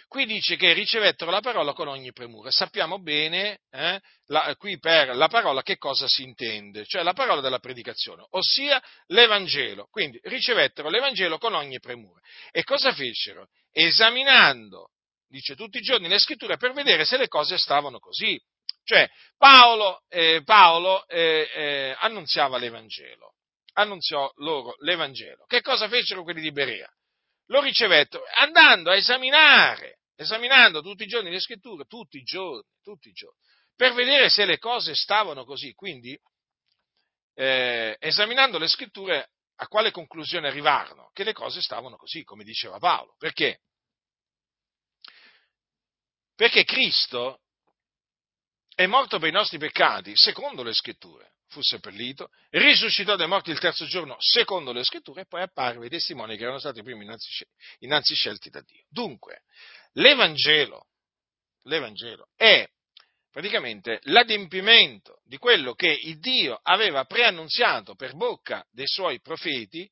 [0.09, 2.51] Qui dice che ricevettero la parola con ogni premura.
[2.51, 7.41] Sappiamo bene, eh, la, qui per la parola che cosa si intende, cioè la parola
[7.41, 9.89] della predicazione, ossia l'Evangelo.
[9.91, 12.21] Quindi ricevettero l'Evangelo con ogni premura.
[12.53, 13.49] E cosa fecero?
[13.73, 14.91] Esaminando,
[15.27, 18.41] dice tutti i giorni le scritture per vedere se le cose stavano così.
[18.85, 23.35] Cioè Paolo, eh, Paolo eh, eh annunziava l'Evangelo,
[23.73, 25.45] annunziò loro l'Evangelo.
[25.47, 26.89] Che cosa fecero quelli di Berea?
[27.47, 33.09] Lo ricevettero andando a esaminare esaminando tutti i giorni le scritture, tutti i giorni, tutti
[33.09, 33.39] i giorni,
[33.75, 35.75] per vedere se le cose stavano così.
[35.75, 36.19] Quindi,
[37.35, 41.11] eh, esaminando le scritture, a quale conclusione arrivarono?
[41.13, 43.15] Che le cose stavano così, come diceva Paolo.
[43.19, 43.61] Perché?
[46.35, 47.41] Perché Cristo
[48.75, 51.35] è morto per i nostri peccati, secondo le scritture.
[51.49, 55.91] Fu seppellito, risuscitò dai morti il terzo giorno, secondo le scritture, e poi apparve ai
[55.91, 57.47] testimoni che erano stati prima innanzi,
[57.81, 58.85] innanzi scelti da Dio.
[58.89, 59.43] Dunque,
[59.93, 60.89] l'Evangelo,
[61.63, 62.69] l'Evangelo è
[63.31, 69.89] praticamente l'adempimento di quello che il Dio aveva preannunziato per bocca dei suoi profeti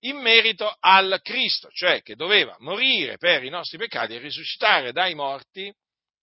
[0.00, 5.14] in merito al Cristo, cioè che doveva morire per i nostri peccati e risuscitare dai
[5.14, 5.72] morti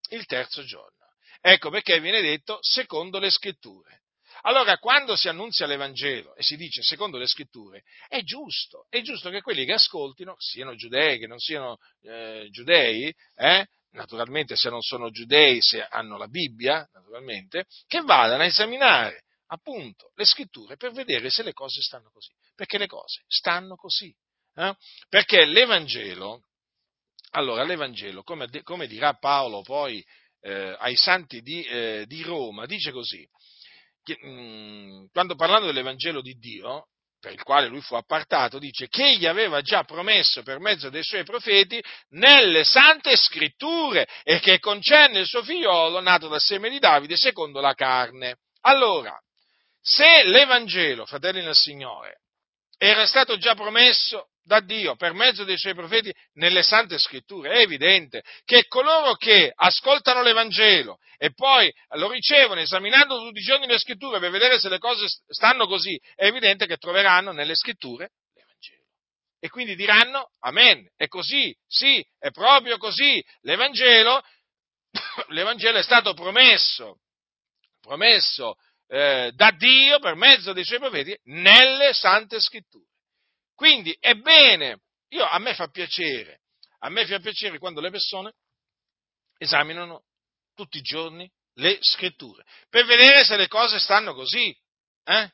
[0.10, 1.06] il terzo giorno.
[1.42, 4.04] Ecco perché viene detto secondo le scritture.
[4.48, 9.32] Allora, quando si annunzia l'Evangelo e si dice secondo le scritture, è giusto, è giusto
[9.32, 14.82] che quelli che ascoltino, siano giudei, che non siano eh, giudei, eh, naturalmente se non
[14.82, 20.92] sono giudei, se hanno la Bibbia, naturalmente, che vadano a esaminare appunto le scritture per
[20.92, 24.16] vedere se le cose stanno così, perché le cose stanno così.
[24.54, 24.76] Eh?
[25.10, 26.44] Perché l'Evangelo,
[27.32, 30.06] allora l'Evangelo, come, come dirà Paolo poi
[30.42, 33.28] eh, ai santi di, eh, di, Roma, dice così,
[34.06, 36.86] che, mh, mm, quando parlando dell'Evangelo di Dio,
[37.20, 41.04] per il quale lui fu appartato, dice che egli aveva già promesso per mezzo dei
[41.04, 46.78] suoi profeti nelle sante scritture e che concerne il suo figliolo nato dal seme di
[46.78, 48.38] Davide secondo la carne.
[48.62, 49.20] Allora,
[49.82, 52.20] se l'Evangelo, fratelli del Signore,
[52.78, 57.50] era stato già promesso da Dio per mezzo dei suoi profeti nelle sante scritture.
[57.50, 63.66] È evidente che coloro che ascoltano l'Evangelo e poi lo ricevono esaminando tutti i giorni
[63.66, 68.12] le scritture per vedere se le cose stanno così, è evidente che troveranno nelle scritture
[68.34, 68.84] l'Evangelo.
[69.40, 73.24] E quindi diranno, Amen, è così, sì, è proprio così.
[73.42, 74.22] L'Evangelo,
[75.30, 77.00] l'Evangelo è stato promesso,
[77.82, 82.86] promesso eh, da Dio per mezzo dei suoi profeti nelle sante scritture.
[83.56, 86.42] Quindi è bene, io, a me fa piacere,
[86.80, 88.34] a me fa piacere quando le persone
[89.38, 90.04] esaminano
[90.54, 94.56] tutti i giorni le scritture, per vedere se le cose stanno così,
[95.04, 95.32] eh?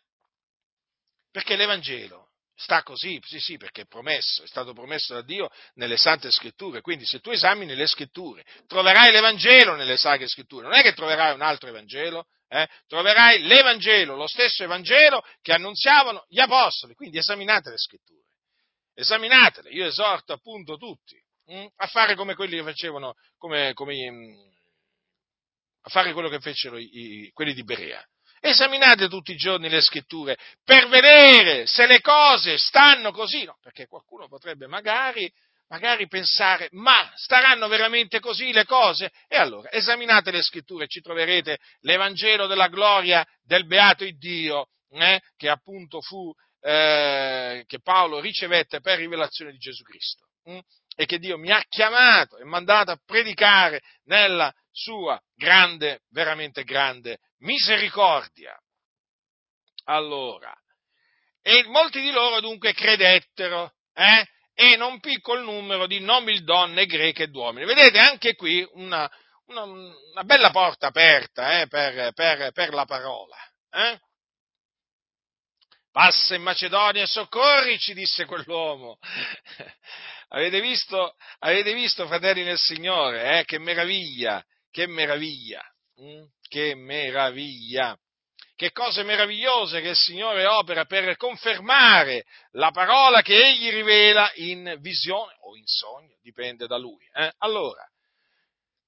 [1.31, 2.30] Perché l'Evangelo
[2.61, 6.81] sta così, sì sì, perché è promesso, è stato promesso da Dio nelle sante scritture,
[6.81, 11.33] quindi se tu esamini le scritture, troverai l'Evangelo nelle sacre scritture, non è che troverai
[11.33, 12.67] un altro Evangelo, eh?
[12.87, 16.93] troverai l'Evangelo, lo stesso Evangelo che annunziavano gli Apostoli.
[16.93, 18.25] Quindi esaminate le scritture,
[18.93, 19.69] esaminatele.
[19.69, 24.13] Io esorto appunto tutti mh, hm, a fare come quelli che facevano, come, come, mh,
[24.13, 24.49] hm,
[25.83, 28.05] a fare quello che fecero i, i, quelli di Berea.
[28.43, 33.85] Esaminate tutti i giorni le scritture per vedere se le cose stanno così, no, perché
[33.85, 35.31] qualcuno potrebbe magari
[35.67, 39.11] magari pensare, ma staranno veramente così le cose?
[39.27, 45.47] E allora esaminate le scritture ci troverete l'Evangelo della gloria del beato Dio, eh, che
[45.47, 50.25] appunto fu, eh, che Paolo ricevette per rivelazione di Gesù Cristo.
[50.45, 50.59] Hm?
[50.95, 57.19] E che Dio mi ha chiamato e mandato a predicare nella sua grande, veramente grande
[57.41, 58.57] misericordia.
[59.85, 60.53] Allora,
[61.41, 64.25] e molti di loro dunque credettero, eh?
[64.53, 67.65] e non piccolo numero di nobildonne greche ed uomini.
[67.65, 69.09] Vedete anche qui una,
[69.45, 73.37] una, una bella porta aperta eh, per, per, per, la parola.
[73.71, 73.99] Eh?
[75.91, 78.97] Passa in Macedonia e soccorrici, disse quell'uomo.
[80.29, 83.45] avete, visto, avete visto, fratelli nel Signore, eh?
[83.45, 85.61] che meraviglia, che meraviglia,
[86.01, 86.23] mm?
[86.51, 87.97] Che meraviglia
[88.61, 94.75] che cose meravigliose che il Signore opera per confermare la parola che Egli rivela in
[94.79, 97.03] visione o in sogno, dipende da Lui.
[97.11, 97.31] Eh?
[97.39, 97.83] Allora,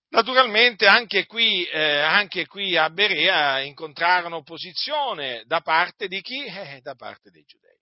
[0.10, 6.46] naturalmente anche qui, eh, anche qui, a Berea incontrarono opposizione da parte di chi?
[6.46, 7.78] Eh, da parte dei giudei.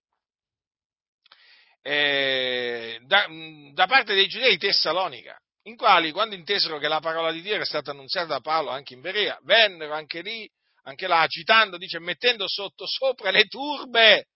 [1.82, 3.26] Eh, da,
[3.74, 7.64] da parte dei giudei Tessalonica, in quali, quando intesero che la parola di Dio era
[7.64, 10.50] stata annunziata da Paolo anche in Berea, vennero anche lì
[10.84, 14.26] anche là agitando, dice, mettendo sotto sopra le turbe.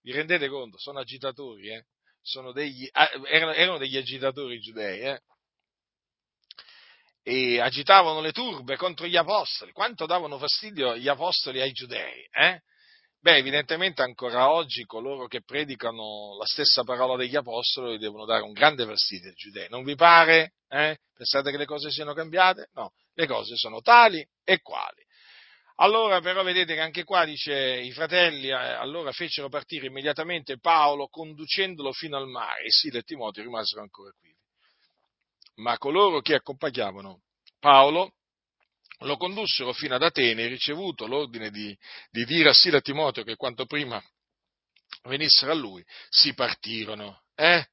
[0.00, 0.78] Vi rendete conto?
[0.78, 1.84] Sono agitatori, eh?
[2.22, 5.20] Sono degli, ah, erano, erano, degli agitatori giudei, eh?
[7.24, 9.72] E agitavano le turbe contro gli apostoli.
[9.72, 12.62] Quanto davano fastidio gli apostoli ai giudei, eh?
[13.22, 18.50] Beh, evidentemente ancora oggi coloro che predicano la stessa parola degli apostoli devono dare un
[18.50, 19.68] grande fastidio ai giudei.
[19.68, 20.54] Non vi pare?
[20.68, 20.98] Eh?
[21.14, 22.70] Pensate che le cose siano cambiate?
[22.72, 25.06] No, le cose sono tali e quali.
[25.76, 31.06] Allora però vedete che anche qua dice i fratelli eh, allora fecero partire immediatamente Paolo
[31.06, 34.34] conducendolo fino al mare e Sila e Timoteo rimasero ancora qui.
[35.62, 37.20] ma coloro che accompagnavano
[37.60, 38.14] Paolo
[39.04, 41.76] lo condussero fino ad Atene ricevuto l'ordine di,
[42.10, 44.02] di dire a Sila Timoteo che quanto prima
[45.04, 47.22] venissero a lui, si partirono.
[47.34, 47.66] Eh?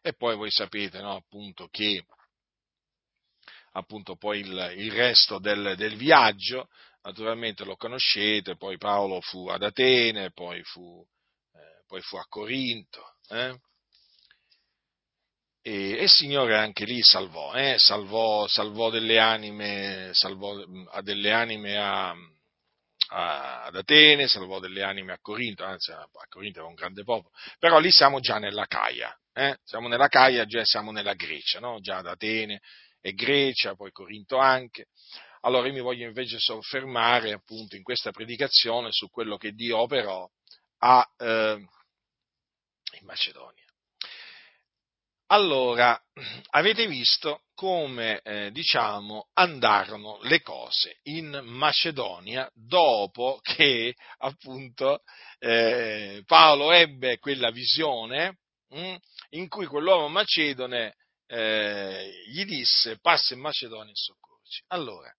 [0.00, 2.04] E poi voi sapete, no, appunto, che
[3.72, 6.68] appunto poi il, il resto del, del, viaggio,
[7.02, 11.04] naturalmente lo conoscete, poi Paolo fu ad Atene, poi fu,
[11.54, 13.58] eh, poi fu a Corinto, eh?
[15.62, 17.76] E, e, il Signore anche lì salvò, eh?
[17.78, 20.56] salvò, salvò, delle anime, salvò
[21.02, 22.10] delle anime a,
[23.10, 27.32] a, ad Atene, salvò delle anime a Corinto, anzi a Corinto era un grande popolo,
[27.60, 29.56] però lì siamo già nella Caia, eh?
[29.62, 31.78] siamo nella Caia, già siamo nella Grecia, no?
[31.80, 32.60] già ad Atene
[33.00, 34.86] e Grecia, poi Corinto anche.
[35.42, 40.28] Allora io mi voglio invece soffermare appunto in questa predicazione su quello che Dio operò
[40.78, 41.66] a, eh,
[42.98, 43.61] in Macedonia.
[45.32, 45.98] Allora,
[46.50, 55.02] avete visto come, eh, diciamo, andarono le cose in Macedonia dopo che, appunto,
[55.38, 58.94] eh, Paolo ebbe quella visione mh, mm,
[59.30, 64.62] in cui quell'uomo macedone eh, gli disse passa in Macedonia e soccorci.
[64.66, 65.10] Allora,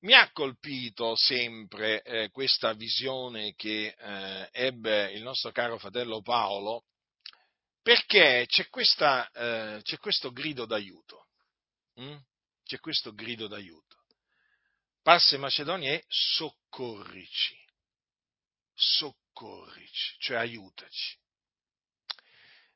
[0.00, 6.86] mi ha colpito sempre eh, questa visione che eh, ebbe il nostro caro fratello Paolo
[7.82, 11.28] perché c'è, questa, eh, c'è questo grido d'aiuto.
[12.00, 12.16] Mm?
[12.64, 14.04] C'è questo grido d'aiuto.
[15.02, 17.56] Passa in Macedonia e soccorrici.
[18.74, 21.18] Soccorrici, cioè aiutaci.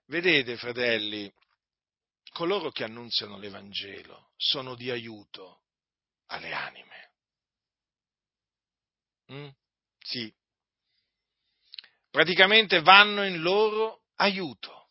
[0.07, 1.33] Vedete, fratelli,
[2.31, 5.63] coloro che annunziano l'Evangelo sono di aiuto
[6.27, 7.13] alle anime.
[9.33, 9.49] Mm?
[9.99, 10.35] Sì.
[12.11, 14.84] Praticamente vanno in loro aiuto.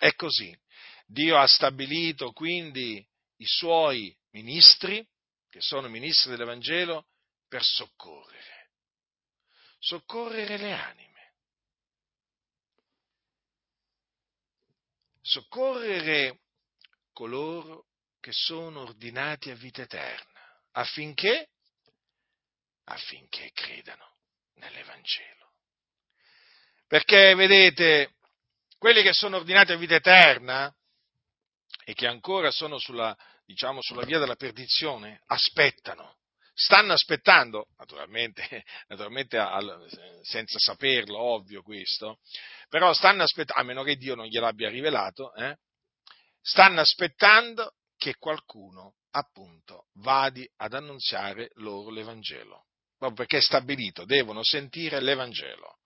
[0.00, 0.58] È così.
[1.04, 5.06] Dio ha stabilito quindi i suoi ministri,
[5.50, 7.08] che sono ministri dell'Evangelo,
[7.46, 8.70] per soccorrere.
[9.78, 11.34] Soccorrere le anime.
[15.20, 16.40] Soccorrere
[17.12, 17.88] coloro
[18.20, 21.50] che sono ordinati a vita eterna, affinché,
[22.84, 24.16] affinché credano
[24.54, 25.52] nell'Evangelo.
[26.86, 28.14] Perché, vedete,
[28.80, 30.74] quelli che sono ordinati a vita eterna
[31.84, 33.14] e che ancora sono sulla,
[33.44, 36.16] diciamo, sulla via della perdizione, aspettano,
[36.54, 39.38] stanno aspettando, naturalmente, naturalmente
[40.22, 42.20] senza saperlo, ovvio questo,
[42.70, 45.58] però stanno aspettando, a meno che Dio non gliel'abbia rivelato, eh,
[46.40, 52.64] stanno aspettando che qualcuno appunto vadi ad annunziare loro l'Evangelo,
[52.96, 55.79] proprio perché è stabilito, devono sentire l'Evangelo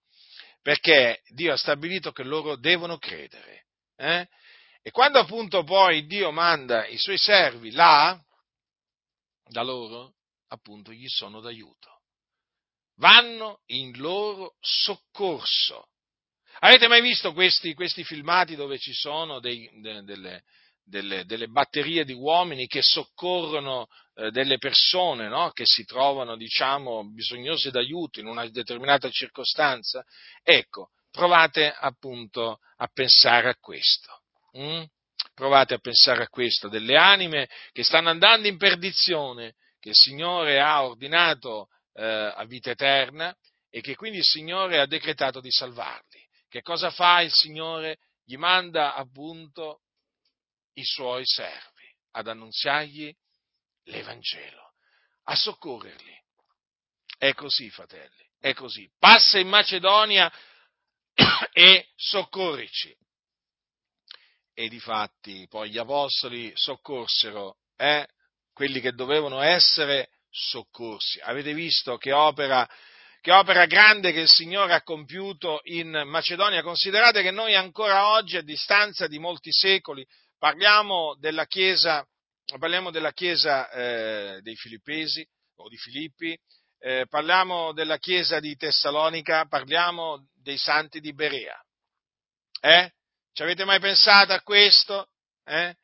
[0.65, 3.67] perché Dio ha stabilito che loro devono credere.
[3.97, 4.27] Eh?
[4.81, 8.19] E quando appunto poi Dio manda i suoi servi là,
[9.47, 10.15] da loro,
[10.49, 12.01] appunto, gli sono d'aiuto.
[12.97, 15.91] Vanno in loro soccorso.
[16.61, 20.45] Avete mai visto questi, questi filmati dove ci sono dei, de, delle,
[20.85, 25.51] delle, delle, batterie di uomini che soccorrono eh, delle persone no?
[25.51, 30.05] che si trovano, diciamo, bisognose d'aiuto in una determinata circostanza,
[30.43, 34.21] ecco, provate appunto a pensare a questo.
[34.59, 34.83] Mm?
[35.35, 40.61] Provate a pensare a questo, delle anime che stanno andando in perdizione, che il Signore
[40.61, 43.35] ha ordinato eh, a vita eterna
[43.71, 46.23] e che quindi il Signore ha decretato di salvarli.
[46.49, 47.99] Che cosa fa il Signore?
[48.25, 49.81] Gli manda appunto
[50.75, 53.15] i suoi servi ad annunziargli
[53.85, 54.75] l'Evangelo,
[55.25, 56.23] a soccorrerli.
[57.19, 58.91] È così, fratelli, è così.
[58.99, 60.33] Passa in Macedonia
[61.53, 62.95] e soccorrici.
[64.57, 68.07] E difatti poi gli apostoli soccorsero eh,
[68.53, 71.21] quelli che dovevano essere soccorsi.
[71.21, 72.69] Avete visto che opera,
[73.21, 76.63] che opera grande che il Signore ha compiuto in Macedonia?
[76.63, 80.07] Considerate che noi ancora oggi, a distanza di molti secoli,
[80.45, 82.07] Parliamo della Chiesa,
[82.59, 85.27] parliamo della chiesa eh, dei Filippesi
[85.57, 86.39] o di Filippi,
[86.81, 91.59] eh, parliamo della Chiesa di Tessalonica, parliamo dei santi di Berea.
[92.61, 92.93] Eh?
[93.33, 95.09] Ci avete mai pensato a questo?
[95.45, 95.75] Eh?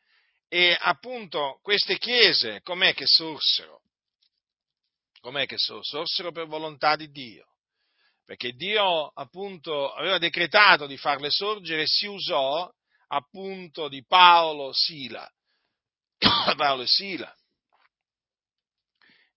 [0.46, 3.80] E appunto queste chiese com'è che sorsero?
[5.20, 6.04] Com'è che sorsero?
[6.04, 7.46] Sorsero per volontà di Dio
[8.26, 12.70] perché Dio appunto aveva decretato di farle sorgere e si usò
[13.12, 15.28] appunto di Paolo Sila,
[16.56, 17.34] Paolo e Sila,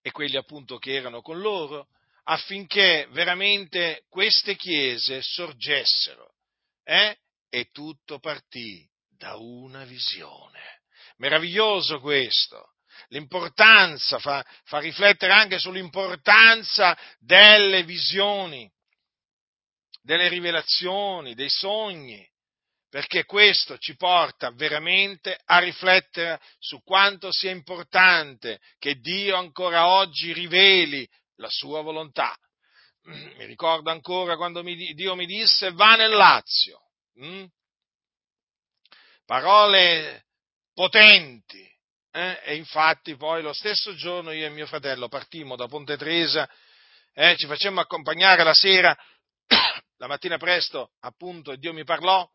[0.01, 1.87] e quelli appunto che erano con loro,
[2.25, 6.35] affinché veramente queste chiese sorgessero
[6.83, 7.17] eh?
[7.49, 10.81] e tutto partì da una visione.
[11.17, 12.71] Meraviglioso questo.
[13.07, 18.69] L'importanza, fa, fa riflettere anche sull'importanza delle visioni,
[20.01, 22.27] delle rivelazioni, dei sogni,
[22.93, 30.31] perché questo ci porta veramente a riflettere su quanto sia importante che Dio ancora oggi
[30.31, 32.37] riveli la sua volontà.
[33.05, 36.81] Mi ricordo ancora quando mi, Dio mi disse va nel Lazio.
[37.15, 37.45] Hm?
[39.25, 40.25] Parole
[40.75, 41.67] potenti.
[42.11, 42.41] Eh?
[42.43, 46.47] E infatti poi lo stesso giorno io e mio fratello partimmo da Ponte Tresa,
[47.13, 48.95] eh, ci facemmo accompagnare la sera,
[49.97, 52.29] la mattina presto appunto Dio mi parlò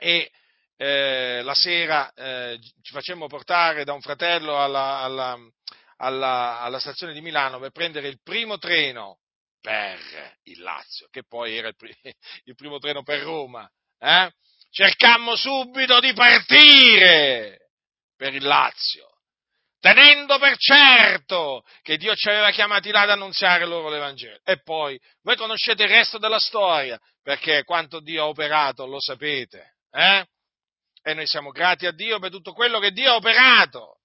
[0.00, 0.30] e
[0.76, 5.38] eh, la sera eh, ci facemmo portare da un fratello alla, alla,
[5.98, 9.18] alla, alla, stazione di Milano per prendere il primo treno
[9.60, 10.00] per
[10.44, 11.74] il Lazio, che poi era il,
[12.44, 13.70] il primo treno per Roma.
[13.98, 14.32] Eh?
[14.70, 17.72] Cercammo subito di partire
[18.16, 19.06] per il Lazio,
[19.80, 24.38] tenendo per certo che Dio ci aveva chiamati là ad annunziare loro l'Evangelo.
[24.44, 29.74] E poi, voi conoscete il resto della storia, perché quanto Dio ha operato lo sapete,
[29.92, 30.26] eh?
[31.02, 34.00] E noi siamo grati a Dio per tutto quello che Dio ha operato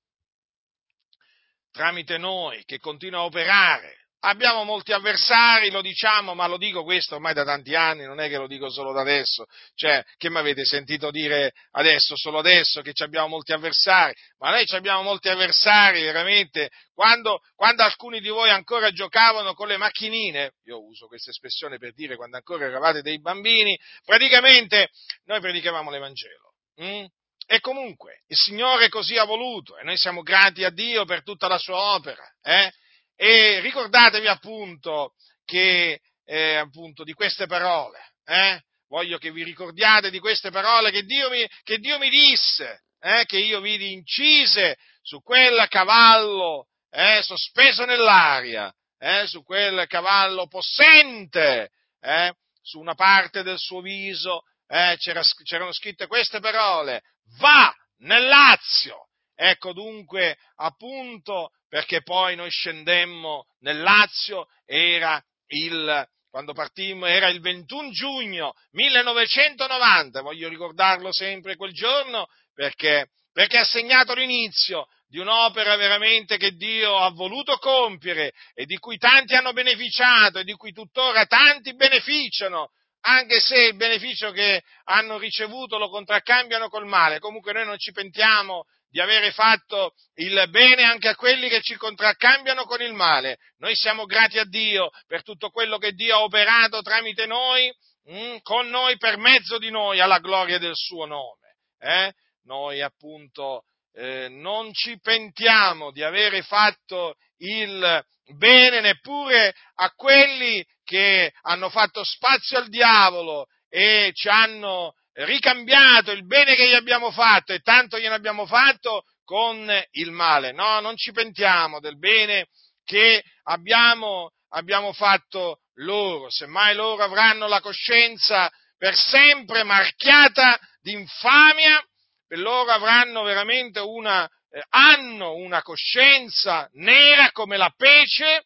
[1.71, 7.15] tramite noi, che continua a operare Abbiamo molti avversari, lo diciamo, ma lo dico questo
[7.15, 9.45] ormai da tanti anni, non è che lo dico solo da adesso,
[9.75, 14.63] cioè che mi avete sentito dire adesso, solo adesso, che abbiamo molti avversari, ma noi
[14.69, 20.83] abbiamo molti avversari veramente, quando, quando alcuni di voi ancora giocavano con le macchinine, io
[20.83, 24.89] uso questa espressione per dire quando ancora eravate dei bambini, praticamente
[25.25, 26.53] noi predicavamo l'Evangelo.
[26.77, 27.05] Hm?
[27.47, 31.47] E comunque il Signore così ha voluto e noi siamo grati a Dio per tutta
[31.47, 32.25] la sua opera.
[32.41, 32.71] Eh?
[33.15, 35.13] E ricordatevi appunto
[35.45, 38.61] che eh, appunto di queste parole, eh?
[38.87, 43.25] voglio che vi ricordiate di queste parole che Dio mi, che Dio mi disse, eh?
[43.25, 51.69] che io vidi incise su quel cavallo eh, sospeso nell'aria, eh, su quel cavallo possente,
[52.01, 57.03] eh, su una parte del suo viso c'era, c'erano scritte queste parole,
[57.37, 59.09] va nel Lazio.
[59.35, 67.41] Ecco dunque appunto perché poi noi scendemmo nel Lazio, era il, quando partimmo, era il
[67.41, 75.75] 21 giugno 1990, voglio ricordarlo sempre quel giorno, perché, perché ha segnato l'inizio di un'opera
[75.75, 80.71] veramente che Dio ha voluto compiere e di cui tanti hanno beneficiato e di cui
[80.71, 82.69] tuttora tanti beneficiano,
[83.01, 87.19] anche se il beneficio che hanno ricevuto lo contraccambiano col male.
[87.19, 88.63] Comunque noi non ci pentiamo
[88.95, 93.39] di avere fatto il bene anche a quelli che ci contraccambiano con il male.
[93.57, 97.69] Noi siamo grati a Dio per tutto quello che Dio ha operato tramite noi,
[98.09, 101.57] mm, con noi, per mezzo di noi, alla gloria del suo nome.
[101.77, 102.13] Eh?
[102.43, 103.63] Noi appunto
[103.95, 108.01] eh, non ci pentiamo di avere fatto il
[108.37, 116.25] bene neppure a quelli che hanno fatto spazio al diavolo e ci hanno ricambiato il
[116.25, 120.51] bene che gli abbiamo fatto e tanto gliene abbiamo fatto con il male.
[120.51, 122.47] No, non ci pentiamo del bene
[122.83, 131.83] che abbiamo, abbiamo fatto loro, semmai loro avranno la coscienza per sempre marchiata di infamia,
[132.27, 138.45] per loro avranno veramente una, eh, hanno una coscienza nera come la pece,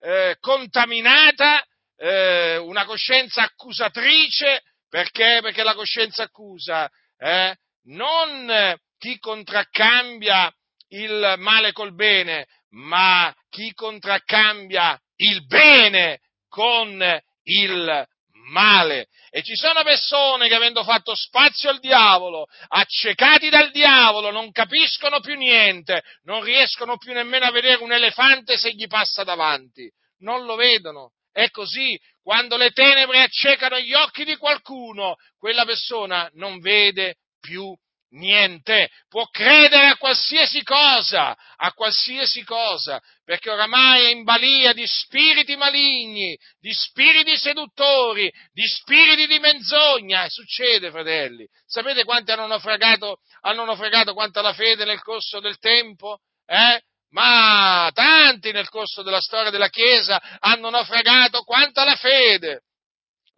[0.00, 1.64] eh, contaminata,
[1.96, 4.62] eh, una coscienza accusatrice,
[4.96, 5.40] perché?
[5.42, 7.54] Perché la coscienza accusa eh,
[7.88, 10.50] non chi contraccambia
[10.88, 18.06] il male col bene, ma chi contraccambia il bene con il
[18.48, 19.08] male.
[19.28, 25.20] E ci sono persone che avendo fatto spazio al diavolo, accecati dal diavolo, non capiscono
[25.20, 29.92] più niente, non riescono più nemmeno a vedere un elefante se gli passa davanti.
[30.20, 36.28] Non lo vedono, è così, quando le tenebre accecano gli occhi di qualcuno, quella persona
[36.32, 37.72] non vede più
[38.14, 44.84] niente, può credere a qualsiasi cosa, a qualsiasi cosa, perché oramai è in balia di
[44.88, 50.24] spiriti maligni, di spiriti seduttori, di spiriti di menzogna.
[50.24, 51.46] E succede, fratelli.
[51.64, 56.18] Sapete quanti hanno naufragato, hanno naufragato quanto la fede nel corso del tempo?
[56.44, 56.82] Eh?
[57.10, 62.62] Ma tanti nel corso della storia della Chiesa hanno naufragato quanto alla fede.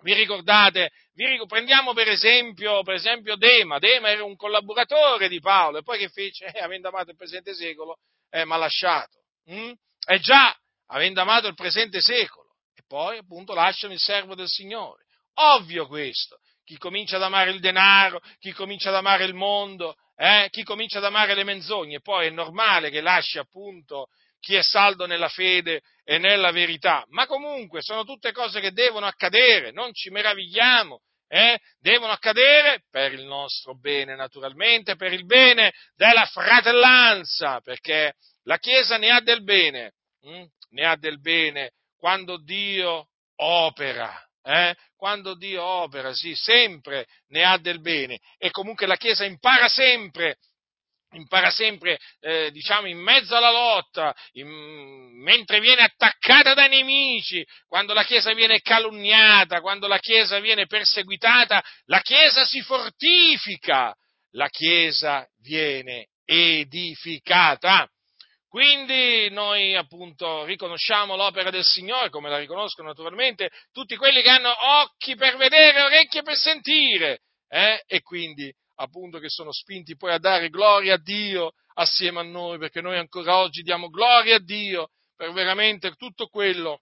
[0.00, 0.90] Vi ricordate?
[1.12, 3.78] Vi prendiamo per esempio, per esempio, Dema.
[3.78, 6.46] Dema era un collaboratore di Paolo e poi che fece?
[6.46, 7.96] Eh, avendo amato il presente secolo,
[8.30, 9.18] eh, ma lasciato.
[9.50, 9.72] Mm?
[10.06, 10.56] E già,
[10.86, 12.54] avendo amato il presente secolo.
[12.74, 15.04] E poi appunto lasciano il servo del Signore.
[15.34, 16.38] Ovvio questo,
[16.68, 20.48] chi comincia ad amare il denaro, chi comincia ad amare il mondo, eh?
[20.50, 24.08] chi comincia ad amare le menzogne, poi è normale che lasci appunto
[24.38, 29.06] chi è saldo nella fede e nella verità, ma comunque sono tutte cose che devono
[29.06, 31.58] accadere, non ci meravigliamo, eh?
[31.80, 38.12] devono accadere per il nostro bene naturalmente, per il bene della fratellanza, perché
[38.42, 40.44] la Chiesa ne ha del bene, hm?
[40.72, 43.06] ne ha del bene quando Dio
[43.36, 44.27] opera.
[44.48, 44.74] Eh?
[44.96, 50.38] Quando Dio opera, sì, sempre ne ha del bene e comunque la Chiesa impara sempre
[51.12, 54.46] impara sempre, eh, diciamo, in mezzo alla lotta, in,
[55.22, 61.64] mentre viene attaccata dai nemici, quando la Chiesa viene calunniata, quando la Chiesa viene perseguitata,
[61.86, 63.94] la Chiesa si fortifica,
[64.32, 67.88] la Chiesa viene edificata.
[68.48, 74.54] Quindi noi appunto riconosciamo l'opera del Signore, come la riconoscono naturalmente tutti quelli che hanno
[74.82, 77.82] occhi per vedere, orecchie per sentire, eh?
[77.86, 82.58] e quindi appunto che sono spinti poi a dare gloria a Dio assieme a noi,
[82.58, 86.80] perché noi ancora oggi diamo gloria a Dio per veramente tutto quello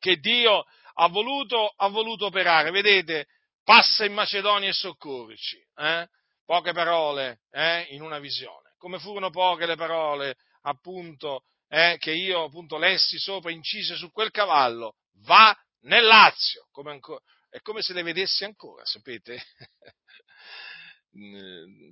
[0.00, 0.64] che Dio
[0.94, 2.70] ha voluto, ha voluto operare.
[2.70, 3.26] Vedete,
[3.62, 5.58] passa in Macedonia e soccorrici.
[5.76, 6.08] Eh?
[6.44, 7.86] Poche parole eh?
[7.90, 8.74] in una visione.
[8.78, 11.96] Come furono poche le parole, appunto, eh?
[11.98, 14.96] che io appunto lessi sopra, incise su quel cavallo.
[15.24, 16.66] Va nel Lazio.
[16.70, 19.42] Come ancora, è come se le vedessi ancora, sapete?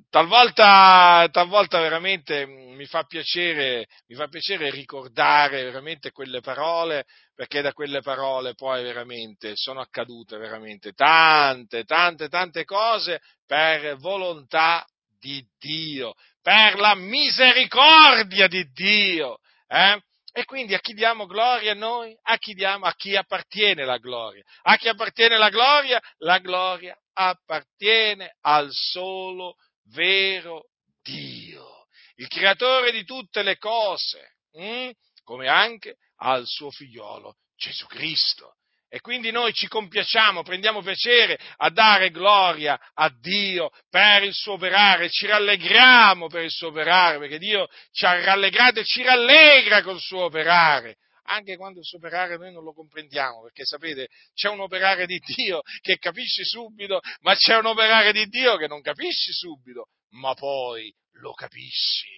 [0.09, 7.05] talvolta, talvolta veramente mi fa, piacere, mi fa piacere ricordare veramente quelle parole,
[7.35, 14.87] perché da quelle parole poi veramente sono accadute veramente tante, tante, tante cose per volontà
[15.19, 19.39] di Dio, per la misericordia di Dio.
[19.67, 20.01] Eh?
[20.33, 22.17] E quindi a chi diamo gloria noi?
[22.23, 24.45] A chi, diamo, a chi appartiene la gloria?
[24.63, 26.01] A chi appartiene la gloria?
[26.19, 29.57] La gloria appartiene al solo
[29.93, 30.69] vero
[31.03, 31.87] Dio,
[32.17, 34.91] il creatore di tutte le cose, hm?
[35.25, 38.57] come anche al suo figliolo Gesù Cristo.
[38.93, 44.55] E quindi noi ci compiacciamo, prendiamo piacere a dare gloria a Dio per il suo
[44.55, 49.83] operare, ci rallegriamo per il suo operare, perché Dio ci ha rallegrato e ci rallegra
[49.83, 50.97] col suo operare
[51.31, 55.19] anche quando il suo operare noi non lo comprendiamo, perché sapete, c'è un operare di
[55.19, 60.35] Dio che capisci subito, ma c'è un operare di Dio che non capisci subito, ma
[60.35, 62.09] poi lo capisci.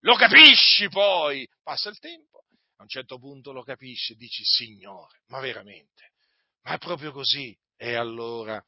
[0.00, 2.43] Lo capisci poi, passa il tempo,
[2.84, 6.12] a un certo punto lo capisci dici, Signore, ma veramente,
[6.62, 7.56] ma è proprio così.
[7.76, 8.62] E allora,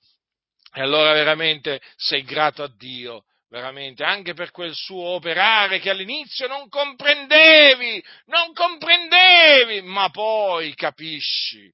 [0.73, 6.49] e allora veramente sei grato a Dio veramente, anche per quel suo operare che all'inizio
[6.49, 11.73] non comprendevi, non comprendevi, ma poi capisci.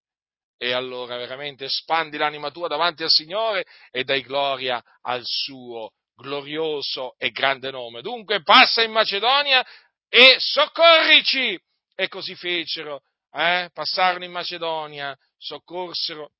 [0.58, 7.14] E allora veramente espandi l'anima tua davanti al Signore e dai gloria al suo glorioso
[7.18, 8.00] e grande nome.
[8.00, 9.66] Dunque passa in Macedonia
[10.08, 11.58] e soccorrici.
[11.94, 13.70] E così fecero, eh?
[13.72, 16.32] passarono in Macedonia, soccorsero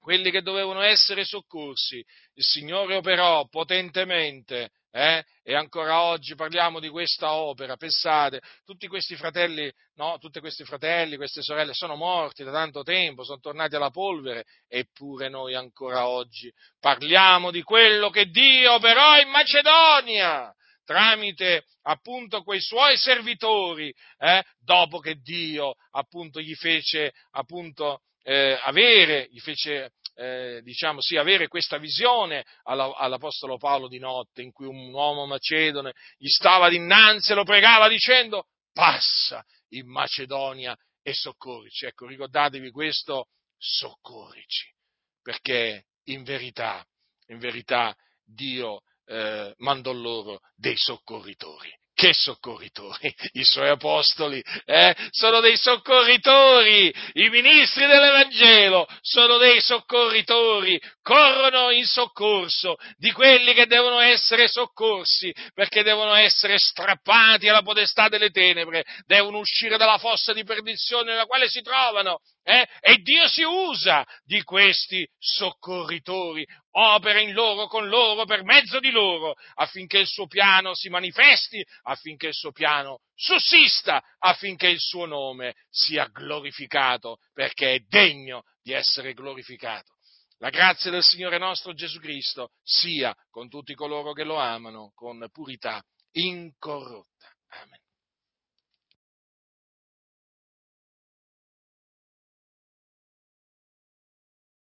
[0.00, 2.04] quelli che dovevano essere soccorsi.
[2.34, 5.22] Il Signore operò potentemente eh?
[5.42, 7.76] e ancora oggi parliamo di questa opera.
[7.76, 13.22] Pensate, tutti questi fratelli, no, tutti questi fratelli, queste sorelle sono morti da tanto tempo,
[13.22, 19.28] sono tornati alla polvere, eppure noi ancora oggi parliamo di quello che Dio operò in
[19.28, 20.52] Macedonia
[20.90, 29.28] tramite appunto quei suoi servitori, eh, dopo che Dio appunto gli fece appunto eh, avere,
[29.30, 34.66] gli fece eh, diciamo, sì, avere questa visione alla, all'Apostolo Paolo di notte, in cui
[34.66, 41.86] un uomo macedone gli stava dinanzi e lo pregava dicendo passa in Macedonia e soccorrici.
[41.86, 44.74] Ecco, ricordatevi questo, soccorrici,
[45.22, 46.84] perché in verità,
[47.28, 48.80] in verità Dio
[49.10, 51.70] eh, mandò loro dei soccorritori.
[51.92, 54.96] Che soccorritori, i suoi apostoli, eh?
[55.10, 63.66] sono dei soccorritori, i ministri dell'Evangelo sono dei soccorritori, corrono in soccorso di quelli che
[63.66, 70.32] devono essere soccorsi, perché devono essere strappati alla potestà delle tenebre, devono uscire dalla fossa
[70.32, 72.20] di perdizione nella quale si trovano,
[72.50, 72.68] eh?
[72.80, 78.90] E Dio si usa di questi soccorritori, opera in loro, con loro, per mezzo di
[78.90, 85.06] loro, affinché il suo piano si manifesti, affinché il suo piano sussista, affinché il suo
[85.06, 89.94] nome sia glorificato, perché è degno di essere glorificato.
[90.38, 95.24] La grazia del Signore nostro Gesù Cristo sia con tutti coloro che lo amano con
[95.30, 95.82] purità
[96.12, 97.28] incorrotta.
[97.62, 97.89] Amen.